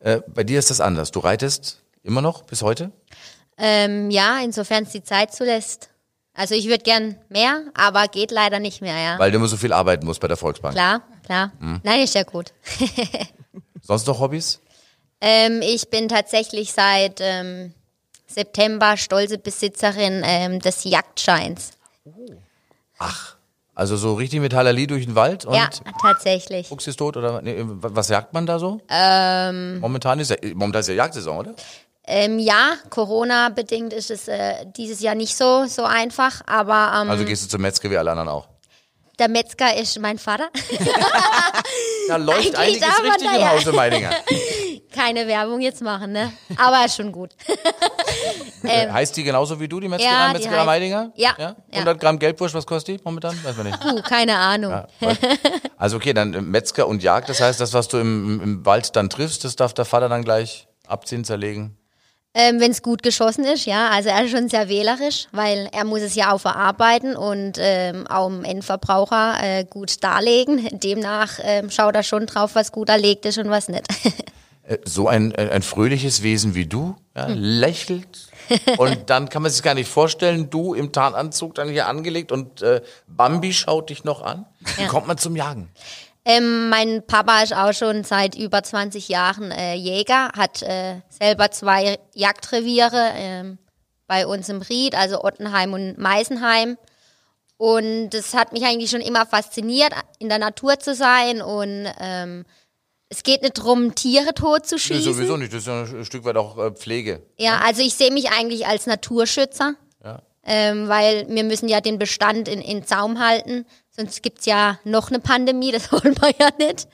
Äh, 0.00 0.20
bei 0.26 0.44
dir 0.44 0.58
ist 0.58 0.70
das 0.70 0.80
anders. 0.80 1.10
Du 1.12 1.20
reitest 1.20 1.82
immer 2.02 2.22
noch 2.22 2.42
bis 2.42 2.62
heute? 2.62 2.90
Ähm, 3.58 4.10
ja, 4.10 4.40
insofern 4.42 4.84
es 4.84 4.90
die 4.90 5.04
Zeit 5.04 5.32
zulässt. 5.32 5.90
Also 6.34 6.54
ich 6.54 6.66
würde 6.68 6.82
gern 6.82 7.16
mehr, 7.28 7.64
aber 7.74 8.08
geht 8.08 8.30
leider 8.30 8.60
nicht 8.60 8.80
mehr, 8.80 8.98
ja. 8.98 9.18
Weil 9.18 9.30
du 9.30 9.36
immer 9.36 9.48
so 9.48 9.56
viel 9.56 9.72
arbeiten 9.72 10.06
musst 10.06 10.20
bei 10.20 10.28
der 10.28 10.36
Volksbank. 10.36 10.74
Klar, 10.74 11.02
klar. 11.24 11.52
Nein, 11.82 12.00
ist 12.00 12.14
ja 12.14 12.22
gut. 12.22 12.52
Sonst 13.82 14.06
noch 14.06 14.20
Hobbys? 14.20 14.60
Ähm, 15.20 15.60
ich 15.62 15.90
bin 15.90 16.08
tatsächlich 16.08 16.72
seit 16.72 17.20
ähm, 17.20 17.74
September 18.32 18.96
stolze 18.96 19.38
Besitzerin 19.38 20.22
ähm, 20.24 20.60
des 20.60 20.84
Jagdscheins. 20.84 21.72
Also 23.74 23.96
so 23.96 24.14
richtig 24.14 24.40
mit 24.40 24.52
Halali 24.54 24.86
durch 24.86 25.06
den 25.06 25.14
Wald 25.14 25.46
und 25.46 25.54
ja, 25.54 25.68
tatsächlich. 26.02 26.68
Fuchs 26.68 26.86
ist 26.86 26.96
tot 26.96 27.16
oder 27.16 27.40
nee, 27.40 27.56
was 27.64 28.08
jagt 28.08 28.34
man 28.34 28.44
da 28.46 28.58
so? 28.58 28.80
Ähm, 28.90 29.80
Momentan 29.80 30.20
ist 30.20 30.30
ja, 30.30 30.36
momentan 30.54 30.80
ist 30.80 30.88
ja 30.88 30.94
Jagdsaison, 30.94 31.38
oder? 31.38 31.54
ähm, 32.04 32.38
ja, 32.38 32.72
Corona-bedingt 32.90 33.92
ist 33.92 34.10
es 34.10 34.28
äh, 34.28 34.66
dieses 34.76 35.00
Jahr 35.00 35.14
nicht 35.14 35.36
so, 35.36 35.64
so 35.66 35.84
einfach, 35.84 36.42
aber 36.46 37.00
ähm, 37.02 37.10
Also 37.10 37.24
gehst 37.24 37.44
du 37.44 37.48
zum 37.48 37.62
Metzger 37.62 37.90
wie 37.90 37.96
alle 37.96 38.10
anderen 38.10 38.28
auch. 38.28 38.48
der 39.18 39.28
Metzger 39.28 39.74
ist 39.76 39.98
mein 39.98 40.18
Vater. 40.18 40.48
Da 42.08 42.16
läuft 42.16 42.38
Eigentlich 42.56 42.58
einiges 42.58 42.80
darf 42.80 42.98
man 43.02 43.10
richtig 43.12 43.28
da 43.28 43.34
im 43.36 43.40
ja. 43.42 43.50
Hause 43.50 43.72
Meidinger. 43.72 44.10
Keine 44.94 45.26
Werbung 45.26 45.60
jetzt 45.60 45.82
machen, 45.82 46.12
ne? 46.12 46.32
Aber 46.56 46.84
ist 46.84 46.96
schon 46.96 47.12
gut. 47.12 47.30
Äh, 48.62 48.90
heißt 48.90 49.16
die 49.16 49.24
genauso 49.24 49.58
wie 49.58 49.68
du, 49.68 49.80
die 49.80 49.88
Metzgerei, 49.88 50.12
Ähm, 50.12 50.18
ja, 50.20 50.28
die 50.28 50.34
Metzgerei 50.34 50.60
heißt- 50.60 50.66
Meidinger? 50.66 51.12
Ja, 51.16 51.34
ja. 51.38 51.56
100 51.72 51.98
Gramm 51.98 52.18
Gelbwurst, 52.18 52.54
was 52.54 52.66
kostet 52.66 52.98
die 52.98 53.04
momentan? 53.04 53.34
Weiß 53.42 53.56
man 53.56 53.66
nicht. 53.68 53.80
Puh, 53.80 54.02
keine 54.02 54.36
Ahnung. 54.36 54.70
Ja, 54.72 54.86
also 55.78 55.96
okay, 55.96 56.12
dann 56.12 56.34
äh, 56.34 56.42
Metzger 56.42 56.86
und 56.86 57.02
Jagd, 57.02 57.30
das 57.30 57.40
heißt, 57.40 57.58
das, 57.58 57.72
was 57.72 57.88
du 57.88 57.96
im, 57.96 58.40
im 58.42 58.66
Wald 58.66 58.94
dann 58.96 59.08
triffst, 59.08 59.44
das 59.44 59.56
darf 59.56 59.72
der 59.72 59.86
Vater 59.86 60.10
dann 60.10 60.22
gleich 60.24 60.68
abziehen, 60.86 61.24
zerlegen. 61.24 61.74
Ähm, 62.34 62.60
Wenn 62.60 62.70
es 62.70 62.82
gut 62.82 63.02
geschossen 63.02 63.44
ist, 63.44 63.64
ja. 63.64 63.88
Also 63.88 64.10
er 64.10 64.24
ist 64.24 64.30
schon 64.30 64.48
sehr 64.50 64.68
wählerisch, 64.68 65.26
weil 65.32 65.68
er 65.72 65.84
muss 65.84 66.00
es 66.02 66.14
ja 66.14 66.32
auch 66.32 66.38
verarbeiten 66.40 67.16
und 67.16 67.56
ähm, 67.58 68.06
auch 68.08 68.28
dem 68.28 68.44
Endverbraucher 68.44 69.36
äh, 69.42 69.64
gut 69.64 70.04
darlegen. 70.04 70.68
Demnach 70.78 71.38
ähm, 71.42 71.70
schaut 71.70 71.94
er 71.96 72.02
schon 72.02 72.26
drauf, 72.26 72.54
was 72.54 72.72
gut 72.72 72.90
erlegt 72.90 73.24
ist 73.24 73.38
und 73.38 73.48
was 73.48 73.68
nicht. 73.68 73.84
Äh, 74.62 74.78
So 74.84 75.08
ein, 75.08 75.34
ein 75.34 75.48
ein 75.50 75.62
fröhliches 75.62 76.22
Wesen 76.22 76.54
wie 76.54 76.66
du, 76.66 76.96
ja, 77.16 77.26
Hm. 77.28 77.34
lächelt. 77.36 78.28
Und 78.78 79.10
dann 79.10 79.28
kann 79.28 79.42
man 79.42 79.50
sich 79.52 79.62
gar 79.62 79.74
nicht 79.74 79.88
vorstellen, 79.88 80.50
du 80.50 80.74
im 80.74 80.90
Tarnanzug 80.92 81.54
dann 81.54 81.68
hier 81.68 81.86
angelegt 81.86 82.32
und 82.32 82.62
äh, 82.62 82.80
Bambi 83.06 83.52
schaut 83.52 83.90
dich 83.90 84.02
noch 84.02 84.22
an. 84.22 84.44
Wie 84.76 84.82
Ja. 84.82 84.88
kommt 84.88 85.06
man 85.06 85.18
zum 85.18 85.36
Jagen? 85.36 85.70
Ähm, 86.24 86.68
mein 86.68 87.06
Papa 87.06 87.42
ist 87.42 87.54
auch 87.54 87.72
schon 87.72 88.02
seit 88.02 88.34
über 88.34 88.62
20 88.62 89.08
Jahren 89.08 89.52
äh, 89.52 89.74
Jäger, 89.74 90.30
hat 90.36 90.62
äh, 90.62 90.96
selber 91.08 91.50
zwei 91.52 91.98
Jagdreviere 92.12 93.10
ähm, 93.14 93.58
bei 94.08 94.26
uns 94.26 94.48
im 94.48 94.60
Ried, 94.62 94.96
also 94.96 95.22
Ottenheim 95.22 95.72
und 95.72 95.96
Meisenheim. 95.96 96.76
Und 97.56 98.10
das 98.10 98.34
hat 98.34 98.52
mich 98.52 98.64
eigentlich 98.64 98.90
schon 98.90 99.00
immer 99.00 99.26
fasziniert, 99.26 99.92
in 100.18 100.28
der 100.28 100.38
Natur 100.38 100.78
zu 100.80 100.94
sein. 100.94 101.40
Und 101.42 101.86
ähm, 102.00 102.44
es 103.10 103.22
geht 103.22 103.42
nicht 103.42 103.58
darum, 103.58 103.94
Tiere 103.94 104.32
tot 104.34 104.64
zu 104.66 104.76
Nee, 104.76 104.80
schießen. 104.80 105.02
sowieso 105.14 105.36
nicht, 105.36 105.52
das 105.52 105.60
ist 105.60 105.66
ja 105.66 105.82
ein 105.82 106.04
Stück 106.04 106.24
weit 106.24 106.36
auch 106.36 106.56
äh, 106.58 106.70
Pflege. 106.70 107.22
Ja, 107.36 107.58
also 107.64 107.82
ich 107.82 107.94
sehe 107.94 108.10
mich 108.12 108.30
eigentlich 108.30 108.66
als 108.66 108.86
Naturschützer, 108.86 109.74
Ja. 110.04 110.22
ähm, 110.44 110.88
weil 110.88 111.26
wir 111.28 111.44
müssen 111.44 111.68
ja 111.68 111.80
den 111.80 111.98
Bestand 111.98 112.48
in, 112.48 112.60
in 112.62 112.84
Zaum 112.86 113.18
halten. 113.18 113.66
Sonst 113.96 114.22
gibt's 114.22 114.46
ja 114.46 114.78
noch 114.84 115.10
eine 115.10 115.18
Pandemie, 115.18 115.72
das 115.72 115.90
wollen 115.92 116.14
wir 116.20 116.30
ja 116.38 116.48
nicht. 116.58 116.86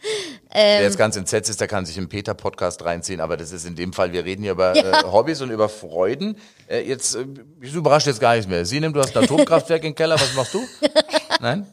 Wer 0.51 0.79
Ähm. 0.79 0.83
jetzt 0.85 0.97
ganz 0.99 1.15
entsetzt 1.17 1.51
ist, 1.51 1.61
der 1.61 1.69
kann 1.69 1.85
sich 1.85 1.99
im 1.99 2.09
Peter-Podcast 2.09 2.83
reinziehen, 2.85 3.21
aber 3.21 3.37
das 3.37 3.53
ist 3.53 3.67
in 3.67 3.77
dem 3.77 3.93
Fall, 3.93 4.13
wir 4.13 4.25
reden 4.25 4.43
hier 4.43 4.53
über 4.53 4.75
äh, 4.75 5.03
Hobbys 5.05 5.43
und 5.43 5.51
über 5.51 5.69
Freuden. 5.69 6.39
Äh, 6.67 6.81
jetzt, 6.89 7.15
äh, 7.15 7.27
ich 7.61 7.75
überrascht 7.75 8.07
jetzt 8.07 8.21
gar 8.21 8.35
nichts 8.35 8.49
mehr. 8.49 8.65
Sie 8.65 8.81
nimmt, 8.81 8.97
du 8.97 9.01
hast 9.01 9.15
ein 9.17 9.23
Atomkraftwerk 9.25 9.85
im 9.85 9.95
Keller, 9.95 10.15
was 10.15 10.35
machst 10.35 10.55
du? 10.55 10.67
Nein? 11.41 11.67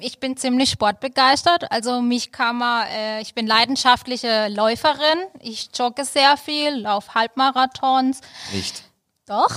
Ich 0.00 0.18
bin 0.20 0.36
ziemlich 0.36 0.70
sportbegeistert. 0.70 1.70
Also 1.70 2.00
mich 2.02 2.32
kann 2.32 2.56
man, 2.58 2.86
äh, 2.88 3.20
ich 3.20 3.34
bin 3.34 3.46
leidenschaftliche 3.46 4.48
Läuferin. 4.48 5.18
Ich 5.40 5.70
jogge 5.74 6.04
sehr 6.04 6.36
viel, 6.36 6.70
laufe 6.76 7.14
Halbmarathons. 7.14 8.20
Nicht. 8.52 8.84
Doch. 9.26 9.50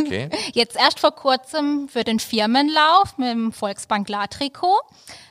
Okay. 0.00 0.30
Jetzt 0.52 0.76
erst 0.76 0.98
vor 0.98 1.12
kurzem 1.14 1.88
für 1.88 2.02
den 2.02 2.18
Firmenlauf 2.18 3.18
mit 3.18 3.28
dem 3.28 3.52
Volksbank-Trikot. 3.52 4.80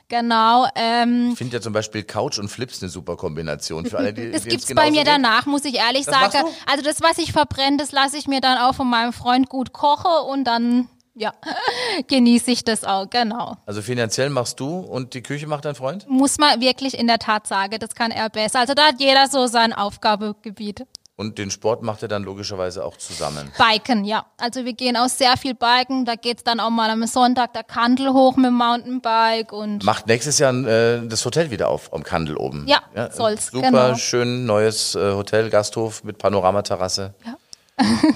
Genau. 0.08 0.66
Ähm, 0.74 1.30
Ich 1.32 1.38
finde 1.38 1.56
ja 1.56 1.60
zum 1.62 1.72
Beispiel 1.72 2.02
Couch 2.02 2.38
und 2.38 2.48
Flips 2.48 2.82
eine 2.82 2.90
super 2.90 3.16
Kombination 3.16 3.86
für 3.86 3.98
alle, 3.98 4.12
die 4.12 4.30
das 4.32 4.44
gibt's 4.44 4.68
es 4.68 4.74
bei 4.74 4.90
mir 4.90 5.04
geht. 5.04 5.06
danach, 5.06 5.46
muss 5.46 5.64
ich 5.64 5.76
ehrlich 5.76 6.04
Das 6.06 6.14
sagen. 6.32 6.48
Also 6.70 6.82
das, 6.84 7.00
was 7.00 7.18
ich 7.18 7.32
verbrenne, 7.32 7.78
das 7.78 7.92
lasse 7.92 8.18
ich 8.18 8.26
mir 8.26 8.40
dann 8.40 8.58
auch 8.58 8.74
von 8.74 8.88
meinem 8.90 9.12
Freund 9.14 9.48
gut 9.48 9.72
kochen 9.72 10.28
und 10.30 10.44
dann, 10.44 10.88
ja, 11.14 11.32
genieße 12.08 12.50
ich 12.50 12.64
das 12.64 12.84
auch, 12.84 13.08
genau. 13.08 13.56
Also 13.66 13.82
finanziell 13.82 14.30
machst 14.30 14.60
du 14.60 14.78
und 14.78 15.14
die 15.14 15.22
Küche 15.22 15.46
macht 15.46 15.64
dein 15.64 15.74
Freund? 15.74 16.08
Muss 16.08 16.38
man 16.38 16.60
wirklich 16.60 16.98
in 16.98 17.06
der 17.06 17.18
Tat 17.18 17.46
sagen, 17.46 17.78
das 17.78 17.94
kann 17.94 18.10
er 18.10 18.30
besser. 18.30 18.60
Also 18.60 18.74
da 18.74 18.88
hat 18.88 19.00
jeder 19.00 19.28
so 19.28 19.46
sein 19.46 19.72
Aufgabegebiet. 19.72 20.86
Und 21.14 21.38
den 21.38 21.50
Sport 21.50 21.82
macht 21.82 22.02
er 22.02 22.08
dann 22.08 22.24
logischerweise 22.24 22.84
auch 22.84 22.96
zusammen. 22.96 23.52
Biken, 23.58 24.04
ja. 24.04 24.24
Also 24.38 24.64
wir 24.64 24.72
gehen 24.72 24.96
auch 24.96 25.08
sehr 25.08 25.36
viel 25.36 25.54
biken. 25.54 26.06
Da 26.06 26.14
geht's 26.14 26.42
dann 26.42 26.58
auch 26.58 26.70
mal 26.70 26.88
am 26.88 27.06
Sonntag 27.06 27.52
der 27.52 27.62
Kandel 27.64 28.12
hoch 28.12 28.36
mit 28.36 28.46
dem 28.46 28.54
Mountainbike 28.54 29.52
und 29.52 29.84
Macht 29.84 30.06
nächstes 30.06 30.38
Jahr 30.38 30.54
äh, 30.54 31.06
das 31.06 31.24
Hotel 31.24 31.50
wieder 31.50 31.68
auf 31.68 31.92
am 31.92 32.02
Kandel 32.02 32.36
oben. 32.38 32.66
Ja, 32.66 32.82
soll's, 33.12 33.48
Super 33.48 33.70
genau. 33.70 33.94
schön 33.96 34.46
neues 34.46 34.94
äh, 34.94 35.12
Hotel, 35.12 35.50
Gasthof 35.50 36.02
mit 36.02 36.18
Panoramaterrasse. 36.18 37.14
Ja. 37.24 37.36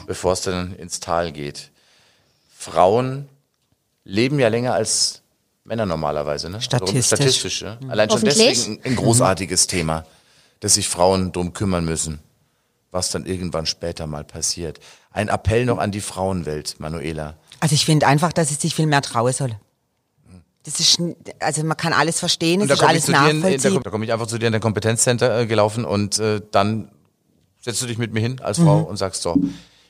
bevor 0.06 0.32
es 0.32 0.42
dann 0.42 0.74
ins 0.74 0.98
Tal 1.00 1.32
geht. 1.32 1.70
Frauen 2.70 3.28
leben 4.04 4.38
ja 4.38 4.48
länger 4.48 4.74
als 4.74 5.22
Männer 5.64 5.86
normalerweise, 5.86 6.50
ne? 6.50 6.60
Statistisch. 6.60 7.06
Statistisch, 7.06 7.62
ja? 7.62 7.78
Allein 7.88 8.10
schon 8.10 8.22
deswegen 8.22 8.80
ein 8.84 8.96
großartiges 8.96 9.66
Thema, 9.66 10.04
dass 10.60 10.74
sich 10.74 10.88
Frauen 10.88 11.32
drum 11.32 11.52
kümmern 11.52 11.84
müssen, 11.84 12.18
was 12.90 13.10
dann 13.10 13.24
irgendwann 13.26 13.66
später 13.66 14.06
mal 14.06 14.24
passiert. 14.24 14.80
Ein 15.12 15.28
Appell 15.28 15.64
noch 15.64 15.78
an 15.78 15.90
die 15.92 16.00
Frauenwelt, 16.00 16.78
Manuela. 16.78 17.36
Also 17.60 17.74
ich 17.74 17.84
finde 17.84 18.06
einfach, 18.06 18.32
dass 18.32 18.50
es 18.50 18.60
sich 18.60 18.74
viel 18.74 18.86
mehr 18.86 19.02
trauen 19.02 19.32
soll. 19.32 19.56
Das 20.64 20.80
ist, 20.80 21.00
also 21.38 21.62
man 21.62 21.76
kann 21.76 21.92
alles 21.92 22.18
verstehen, 22.18 22.60
es 22.60 22.68
ist 22.70 22.78
komme 22.80 22.96
ich, 22.96 23.04
alles 23.04 23.06
da 23.06 23.32
nachvollziehbar. 23.32 23.82
da 23.84 23.90
komm 23.90 24.02
ich 24.02 24.12
einfach 24.12 24.26
zu 24.26 24.38
dir 24.38 24.46
in 24.46 24.52
dein 24.52 24.60
Kompetenzcenter 24.60 25.40
äh, 25.40 25.46
gelaufen 25.46 25.84
und 25.84 26.18
äh, 26.18 26.40
dann 26.50 26.90
setzt 27.60 27.80
du 27.82 27.86
dich 27.86 27.98
mit 27.98 28.12
mir 28.12 28.18
hin 28.20 28.40
als 28.40 28.58
Frau 28.58 28.80
Mhm. 28.80 28.84
und 28.86 28.96
sagst 28.96 29.22
so, 29.22 29.36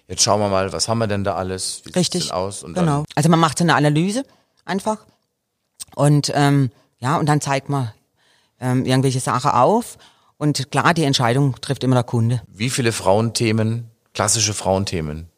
jetzt 0.09 0.23
schauen 0.23 0.41
wir 0.41 0.49
mal, 0.49 0.73
was 0.73 0.89
haben 0.89 0.99
wir 0.99 1.07
denn 1.07 1.25
da 1.25 1.35
alles, 1.35 1.81
wie 1.85 1.89
sieht's 1.89 1.97
Richtig. 1.97 2.29
denn 2.29 2.33
aus? 2.33 2.63
Und 2.63 2.75
genau. 2.75 3.05
Also 3.15 3.29
man 3.29 3.41
macht 3.41 3.59
so 3.59 3.65
eine 3.65 3.75
Analyse 3.75 4.25
einfach 4.65 4.99
und 5.95 6.33
ähm, 6.35 6.71
ja 6.99 7.17
und 7.19 7.27
dann 7.27 7.41
zeigt 7.41 7.69
man 7.69 7.93
ähm, 8.61 8.85
irgendwelche 8.85 9.21
Sachen 9.21 9.51
auf 9.51 9.99
und 10.39 10.71
klar 10.71 10.95
die 10.95 11.05
Entscheidung 11.05 11.61
trifft 11.61 11.85
immer 11.85 11.97
der 11.97 12.05
Kunde. 12.05 12.43
Wie 12.49 12.71
viele 12.71 12.93
Frauenthemen, 12.93 13.91
klassische 14.15 14.55
Frauenthemen, 14.55 15.29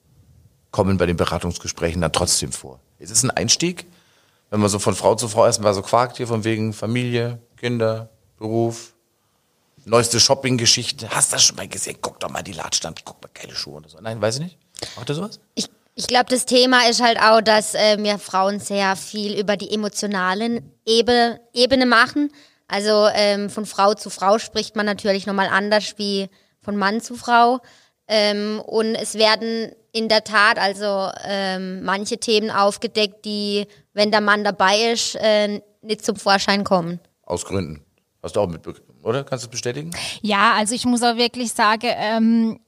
kommen 0.70 0.98
bei 0.98 1.06
den 1.06 1.16
Beratungsgesprächen 1.16 2.00
dann 2.00 2.12
trotzdem 2.12 2.52
vor? 2.52 2.80
Ist 2.98 3.10
es 3.10 3.22
ein 3.22 3.30
Einstieg, 3.30 3.86
wenn 4.50 4.60
man 4.60 4.68
so 4.68 4.78
von 4.78 4.94
Frau 4.94 5.14
zu 5.14 5.28
Frau 5.28 5.46
erstmal 5.46 5.74
so 5.74 5.82
fragt, 5.82 6.16
hier 6.16 6.26
von 6.26 6.44
wegen 6.44 6.72
Familie, 6.72 7.40
Kinder, 7.56 8.10
Beruf, 8.38 8.94
neueste 9.88 10.20
Shopping-Geschichte? 10.20 11.08
Hast 11.10 11.32
du 11.32 11.36
das 11.36 11.44
schon 11.44 11.56
mal 11.56 11.68
gesehen? 11.68 11.98
Guck 12.00 12.20
doch 12.20 12.30
mal 12.30 12.42
die 12.42 12.52
Ladstand, 12.52 13.04
guck 13.04 13.22
mal 13.22 13.30
geile 13.34 13.54
Schuhe 13.54 13.76
oder 13.76 13.88
so. 13.88 13.98
Nein, 14.00 14.20
weiß 14.20 14.36
ich 14.36 14.42
nicht. 14.42 14.58
Macht 14.96 15.08
ihr 15.08 15.14
sowas? 15.14 15.40
Ich, 15.54 15.68
ich 15.94 16.06
glaube, 16.06 16.26
das 16.30 16.46
Thema 16.46 16.88
ist 16.88 17.02
halt 17.02 17.18
auch, 17.20 17.40
dass 17.40 17.74
äh, 17.74 17.96
wir 17.98 18.18
Frauen 18.18 18.60
sehr 18.60 18.96
viel 18.96 19.38
über 19.38 19.56
die 19.56 19.72
emotionalen 19.72 20.72
Ebe, 20.86 21.40
Ebene 21.52 21.86
machen. 21.86 22.30
Also 22.68 23.08
ähm, 23.14 23.50
von 23.50 23.66
Frau 23.66 23.94
zu 23.94 24.10
Frau 24.10 24.38
spricht 24.38 24.76
man 24.76 24.86
natürlich 24.86 25.26
nochmal 25.26 25.48
anders 25.48 25.94
wie 25.96 26.28
von 26.60 26.76
Mann 26.76 27.00
zu 27.00 27.16
Frau. 27.16 27.60
Ähm, 28.06 28.60
und 28.64 28.94
es 28.94 29.14
werden 29.14 29.72
in 29.92 30.08
der 30.08 30.24
Tat 30.24 30.58
also 30.58 31.10
ähm, 31.24 31.82
manche 31.82 32.18
Themen 32.18 32.50
aufgedeckt, 32.50 33.24
die, 33.24 33.66
wenn 33.92 34.10
der 34.10 34.20
Mann 34.20 34.44
dabei 34.44 34.92
ist, 34.92 35.16
äh, 35.16 35.60
nicht 35.82 36.04
zum 36.04 36.16
Vorschein 36.16 36.64
kommen. 36.64 37.00
Aus 37.22 37.44
Gründen. 37.44 37.84
Hast 38.22 38.36
du 38.36 38.40
auch 38.40 38.48
mitbekommen, 38.48 38.87
oder? 39.08 39.24
Kannst 39.24 39.44
du 39.44 39.48
es 39.48 39.50
bestätigen? 39.50 39.90
Ja, 40.20 40.52
also 40.54 40.74
ich 40.74 40.84
muss 40.84 41.02
auch 41.02 41.16
wirklich 41.16 41.52
sagen, 41.52 41.90
ähm, 41.96 42.60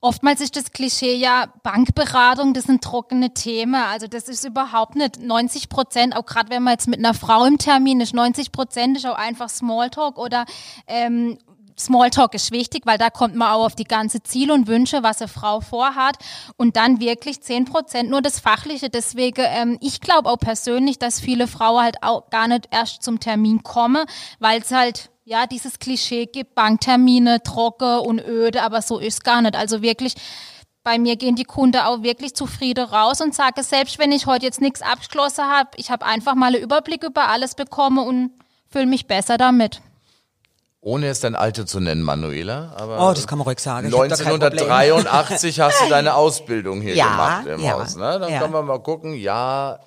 oftmals 0.00 0.40
ist 0.40 0.56
das 0.56 0.70
Klischee 0.72 1.14
ja 1.14 1.46
Bankberatung, 1.62 2.52
das 2.52 2.64
sind 2.64 2.84
trockene 2.84 3.32
Themen. 3.32 3.76
Also 3.76 4.06
das 4.06 4.28
ist 4.28 4.44
überhaupt 4.44 4.96
nicht 4.96 5.20
90 5.20 5.68
Prozent, 5.70 6.14
auch 6.16 6.26
gerade 6.26 6.50
wenn 6.50 6.62
man 6.62 6.72
jetzt 6.72 6.88
mit 6.88 6.98
einer 6.98 7.14
Frau 7.14 7.44
im 7.44 7.58
Termin 7.58 8.00
ist, 8.00 8.14
90 8.14 8.52
Prozent 8.52 8.98
ist 8.98 9.06
auch 9.06 9.16
einfach 9.16 9.48
Smalltalk 9.48 10.18
oder 10.18 10.44
ähm, 10.86 11.38
Smalltalk 11.78 12.34
ist 12.34 12.52
wichtig, 12.52 12.82
weil 12.86 12.98
da 12.98 13.10
kommt 13.10 13.34
man 13.34 13.48
auch 13.50 13.64
auf 13.64 13.74
die 13.74 13.84
ganze 13.84 14.22
Ziele 14.22 14.54
und 14.54 14.68
Wünsche, 14.68 15.02
was 15.02 15.20
eine 15.20 15.28
Frau 15.28 15.60
vorhat 15.60 16.16
und 16.56 16.76
dann 16.76 17.00
wirklich 17.00 17.40
10 17.40 17.64
Prozent 17.64 18.10
nur 18.10 18.22
das 18.22 18.38
Fachliche. 18.38 18.90
Deswegen, 18.90 19.44
ähm, 19.48 19.78
ich 19.80 20.00
glaube 20.00 20.28
auch 20.28 20.38
persönlich, 20.38 20.98
dass 20.98 21.20
viele 21.20 21.48
Frauen 21.48 21.82
halt 21.82 22.02
auch 22.02 22.30
gar 22.30 22.46
nicht 22.46 22.68
erst 22.70 23.02
zum 23.02 23.20
Termin 23.20 23.62
kommen, 23.62 24.04
weil 24.38 24.60
es 24.60 24.70
halt 24.70 25.10
ja 25.24 25.46
dieses 25.46 25.78
Klischee 25.78 26.26
gibt, 26.26 26.54
Banktermine, 26.54 27.42
trocken 27.42 28.00
und 28.00 28.20
öde, 28.20 28.62
aber 28.62 28.82
so 28.82 28.98
ist 28.98 29.24
gar 29.24 29.42
nicht. 29.42 29.56
Also 29.56 29.82
wirklich, 29.82 30.14
bei 30.82 30.98
mir 30.98 31.16
gehen 31.16 31.34
die 31.34 31.44
Kunden 31.44 31.78
auch 31.80 32.02
wirklich 32.02 32.34
zufrieden 32.34 32.84
raus 32.84 33.20
und 33.20 33.34
sagen, 33.34 33.62
selbst 33.62 33.98
wenn 33.98 34.12
ich 34.12 34.26
heute 34.26 34.44
jetzt 34.44 34.60
nichts 34.60 34.82
abgeschlossen 34.82 35.44
habe, 35.44 35.70
ich 35.76 35.90
habe 35.90 36.04
einfach 36.04 36.34
mal 36.34 36.54
einen 36.54 36.62
Überblick 36.62 37.02
über 37.04 37.28
alles 37.28 37.54
bekommen 37.54 38.06
und 38.06 38.30
fühle 38.70 38.86
mich 38.86 39.06
besser 39.06 39.38
damit. 39.38 39.80
Ohne 40.82 41.06
es 41.06 41.20
dein 41.20 41.34
Alter 41.34 41.64
zu 41.64 41.80
nennen, 41.80 42.02
Manuela. 42.02 42.74
Aber 42.76 43.08
Oh, 43.08 43.14
das 43.14 43.26
kann 43.26 43.38
man 43.38 43.46
ruhig 43.46 43.58
sagen. 43.58 43.88
Ich 43.88 43.94
hab 43.94 44.06
da 44.06 44.16
kein 44.16 44.38
Problem. 44.38 44.70
1983 44.70 45.60
hast 45.60 45.80
du 45.82 45.88
deine 45.88 46.14
Ausbildung 46.16 46.82
hier 46.82 46.94
Ja, 46.94 47.08
gemacht 47.10 47.46
im 47.46 47.60
ja, 47.62 47.72
Haus. 47.72 47.96
Ne? 47.96 48.18
Dann 48.20 48.30
ja. 48.30 48.40
können 48.40 48.52
wir 48.52 48.62
mal 48.62 48.82
gucken. 48.82 49.14
Ja, 49.14 49.80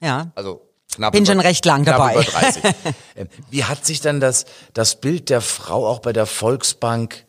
Ja. 0.00 0.32
also 0.34 0.62
knapp 0.96 1.12
Bin 1.12 1.24
über, 1.24 1.32
schon 1.32 1.40
recht 1.40 1.64
lang 1.64 1.84
dabei. 1.84 2.14
Über 2.14 2.22
30. 2.22 2.62
Ähm, 3.16 3.28
Wie 3.48 3.62
hat 3.62 3.86
sich 3.86 4.00
dann 4.00 4.18
das, 4.18 4.44
das 4.72 5.00
Bild 5.00 5.30
der 5.30 5.40
Frau 5.40 5.86
auch 5.86 6.00
bei 6.00 6.12
der 6.12 6.26
Volksbank 6.26 7.24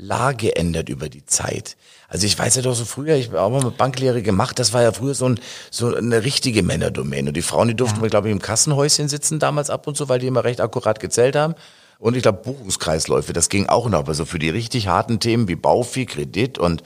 Lage 0.00 0.56
ändert 0.56 0.88
über 0.88 1.08
die 1.08 1.24
Zeit. 1.24 1.76
Also 2.08 2.26
ich 2.26 2.38
weiß 2.38 2.56
ja 2.56 2.62
doch 2.62 2.74
so 2.74 2.84
früher, 2.84 3.14
ich 3.16 3.28
habe 3.28 3.40
auch 3.40 3.50
mal 3.50 3.62
mit 3.62 3.76
Banklehre 3.76 4.22
gemacht, 4.22 4.58
das 4.58 4.72
war 4.72 4.82
ja 4.82 4.92
früher 4.92 5.14
so, 5.14 5.28
ein, 5.28 5.40
so 5.70 5.94
eine 5.94 6.24
richtige 6.24 6.62
Männerdomäne. 6.62 7.30
Und 7.30 7.36
die 7.36 7.42
Frauen, 7.42 7.68
die 7.68 7.74
durften, 7.74 8.02
ja. 8.02 8.08
glaube 8.08 8.28
ich, 8.28 8.32
im 8.32 8.42
Kassenhäuschen 8.42 9.08
sitzen 9.08 9.38
damals 9.38 9.70
ab 9.70 9.86
und 9.86 9.96
zu, 9.96 10.08
weil 10.08 10.18
die 10.18 10.26
immer 10.26 10.44
recht 10.44 10.60
akkurat 10.60 10.98
gezählt 11.00 11.36
haben. 11.36 11.54
Und 11.98 12.16
ich 12.16 12.22
glaube, 12.22 12.40
Buchungskreisläufe, 12.42 13.32
das 13.32 13.50
ging 13.50 13.66
auch 13.66 13.88
noch, 13.88 13.98
aber 13.98 14.14
so 14.14 14.24
für 14.24 14.38
die 14.38 14.48
richtig 14.48 14.88
harten 14.88 15.20
Themen 15.20 15.48
wie 15.48 15.54
Bauvieh, 15.54 16.06
Kredit 16.06 16.58
und 16.58 16.82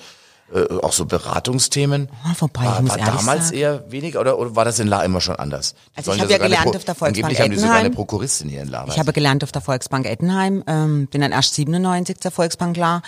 äh, 0.52 0.78
auch 0.82 0.92
so 0.92 1.06
Beratungsthemen. 1.06 2.08
Oh, 2.24 2.34
wobei, 2.40 2.64
war, 2.64 2.82
ich 2.82 2.88
war 2.88 2.98
damals 2.98 3.46
sagen. 3.46 3.58
eher 3.58 3.90
weniger 3.90 4.20
oder, 4.20 4.38
oder 4.38 4.54
war 4.54 4.64
das 4.64 4.78
in 4.78 4.88
La 4.88 5.02
immer 5.02 5.20
schon 5.20 5.36
anders? 5.36 5.74
Die 5.92 5.98
also 5.98 6.12
ich 6.12 6.20
habe 6.20 6.32
ja 6.32 6.38
gelernt 6.38 6.76
auf 6.76 6.84
der 6.84 6.94
Volksbank 6.94 7.32
Ettenheim. 7.32 7.44
haben 7.44 7.50
die 7.52 7.58
sogar 7.58 7.76
eine 7.76 7.90
Prokuristin 7.90 8.48
hier 8.48 8.62
in 8.62 8.68
La. 8.68 8.86
Ich 8.88 8.98
habe 8.98 9.12
gelernt 9.12 9.42
auf 9.42 9.52
der 9.52 9.62
Volksbank 9.62 10.06
Ettenheim, 10.06 10.62
ähm, 10.66 11.06
bin 11.06 11.22
dann 11.22 11.32
erst 11.32 11.54
97 11.54 12.20
zur 12.20 12.30
Volksbank 12.30 12.76
La, 12.76 13.02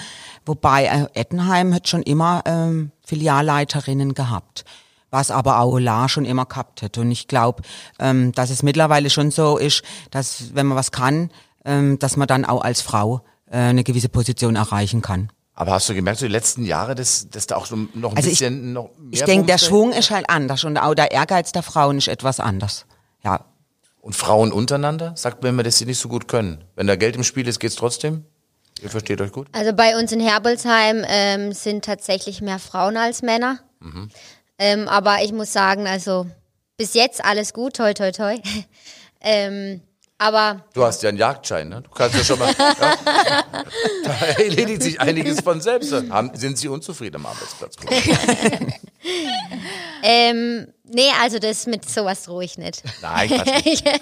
wobei 0.47 0.85
äh, 0.87 1.07
Ettenheim 1.19 1.75
hat 1.75 1.89
schon 1.89 2.03
immer 2.03 2.43
ähm, 2.47 2.93
Filialleiterinnen 3.05 4.15
gehabt 4.15 4.65
was 5.11 5.31
aber 5.31 5.61
auch 5.61 5.79
La 5.79 6.09
schon 6.09 6.25
immer 6.25 6.45
gehabt 6.47 6.83
hat. 6.83 6.99
Und 6.99 7.11
ich 7.11 7.29
glaube, 7.29 7.63
ähm, 7.99 8.33
dass 8.33 8.51
es 8.51 8.63
mittlerweile 8.63 9.09
schon 9.09 9.31
so 9.31 9.57
ist, 9.57 9.83
dass 10.11 10.55
wenn 10.55 10.67
man 10.67 10.77
was 10.77 10.91
kann, 10.91 11.31
ähm, 11.65 11.99
dass 11.99 12.17
man 12.17 12.29
dann 12.29 12.45
auch 12.45 12.63
als 12.63 12.83
Frau 12.83 13.23
äh, 13.51 13.57
eine 13.57 13.85
gewisse 13.85 14.09
Position 14.09 14.57
erreichen 14.57 15.03
kann. 15.03 15.31
Aber 15.59 15.73
hast 15.73 15.89
du 15.89 15.95
gemerkt, 15.95 16.21
so 16.21 16.27
die 16.27 16.33
letzten 16.33 16.65
Jahre, 16.67 16.95
dass, 16.95 17.31
dass 17.31 17.47
da 17.47 17.57
auch 17.57 17.65
so 17.65 17.77
noch 17.95 18.11
ein 18.13 18.19
also 18.19 18.29
bisschen 18.29 18.69
ich, 18.69 18.75
noch 18.75 18.91
mehr 18.99 19.09
Ich 19.13 19.25
denke, 19.25 19.47
der 19.47 19.57
Schwung 19.57 19.93
ist 19.93 20.11
halt 20.11 20.29
anders 20.29 20.65
und 20.65 20.77
auch 20.77 20.95
der 20.95 21.13
Ehrgeiz 21.13 21.51
der 21.51 21.63
Frauen 21.63 21.97
ist 21.97 22.09
etwas 22.09 22.41
anders. 22.41 22.85
Ja. 23.25 23.41
Und 24.03 24.15
Frauen 24.15 24.53
untereinander? 24.53 25.15
Sagt 25.17 25.43
mir 25.43 25.49
immer, 25.49 25.63
dass 25.63 25.79
sie 25.79 25.87
nicht 25.87 25.99
so 25.99 26.09
gut 26.09 26.29
können. 26.29 26.63
Wenn 26.77 26.87
da 26.87 26.95
Geld 26.95 27.17
im 27.17 27.25
Spiel 27.25 27.49
ist, 27.49 27.59
geht's 27.59 27.75
trotzdem? 27.75 28.27
Ihr 28.83 28.91
versteht 28.91 29.21
euch 29.23 29.33
gut? 29.33 29.49
Also 29.53 29.73
bei 29.73 29.99
uns 29.99 30.13
in 30.13 30.21
Herbelsheim 30.21 31.03
ähm, 31.09 31.53
sind 31.53 31.87
tatsächlich 31.87 32.43
mehr 32.43 32.59
Frauen 32.59 32.99
als 32.99 33.23
Männer. 33.23 33.61
Mhm. 33.81 34.11
Ähm, 34.59 34.89
aber 34.89 35.23
ich 35.23 35.33
muss 35.33 35.53
sagen, 35.55 35.87
also 35.87 36.27
bis 36.77 36.93
jetzt 36.93 37.25
alles 37.25 37.55
gut, 37.55 37.77
toi 37.77 37.95
toi 37.95 38.13
toi. 38.13 38.37
ähm, 39.23 39.81
aber. 40.19 40.65
Du 40.73 40.85
hast 40.85 41.03
ja 41.03 41.11
einen 41.11 41.19
Jagdschein, 41.19 41.69
ne? 41.69 41.83
Du 41.83 41.91
kannst 41.91 42.17
ja 42.17 42.25
schon 42.25 42.39
mal. 42.39 42.53
ja, 42.59 43.45
da 44.05 44.13
erledigt 44.39 44.83
sich 44.83 45.01
einiges 45.01 45.41
von 45.41 45.61
selbst. 45.61 45.93
Haben, 45.93 46.31
sind 46.35 46.59
Sie 46.59 46.69
unzufrieden 46.69 47.17
am 47.17 47.27
Arbeitsplatz? 47.27 47.77
ähm, 50.03 50.69
nee, 50.85 51.11
also 51.21 51.39
das 51.39 51.67
mit 51.67 51.89
sowas 51.89 52.29
ruhig 52.29 52.57
nicht. 52.59 52.83
Nein, 53.03 53.31
ich 53.65 53.65
nicht. 53.65 53.85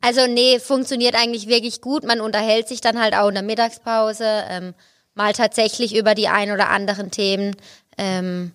Also 0.00 0.28
nee, 0.28 0.60
funktioniert 0.60 1.16
eigentlich 1.16 1.48
wirklich 1.48 1.80
gut. 1.80 2.04
Man 2.04 2.20
unterhält 2.20 2.68
sich 2.68 2.80
dann 2.80 3.00
halt 3.00 3.14
auch 3.14 3.28
in 3.28 3.34
der 3.34 3.42
Mittagspause, 3.42 4.44
ähm, 4.48 4.74
mal 5.14 5.32
tatsächlich 5.32 5.96
über 5.96 6.14
die 6.14 6.28
ein 6.28 6.52
oder 6.52 6.68
anderen 6.68 7.10
Themen. 7.10 7.56
Ähm, 7.96 8.52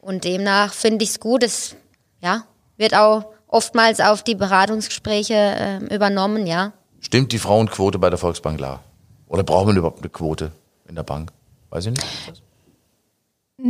und 0.00 0.24
demnach 0.24 0.74
finde 0.74 1.04
ich 1.04 1.10
es 1.10 1.20
gut. 1.20 1.44
Es 1.44 1.76
ja, 2.20 2.44
wird 2.76 2.94
auch 2.94 3.26
oftmals 3.48 4.00
auf 4.00 4.22
die 4.22 4.34
Beratungsgespräche 4.34 5.34
äh, 5.34 5.94
übernommen, 5.94 6.46
ja. 6.46 6.72
Stimmt 7.00 7.32
die 7.32 7.38
Frauenquote 7.38 7.98
bei 7.98 8.10
der 8.10 8.18
Volksbank 8.18 8.58
klar? 8.58 8.82
Oder 9.28 9.42
braucht 9.42 9.66
man 9.66 9.76
überhaupt 9.76 10.00
eine 10.00 10.10
Quote 10.10 10.52
in 10.88 10.94
der 10.94 11.02
Bank? 11.02 11.30
Weiß 11.70 11.86
ich 11.86 11.92
nicht. 11.92 12.06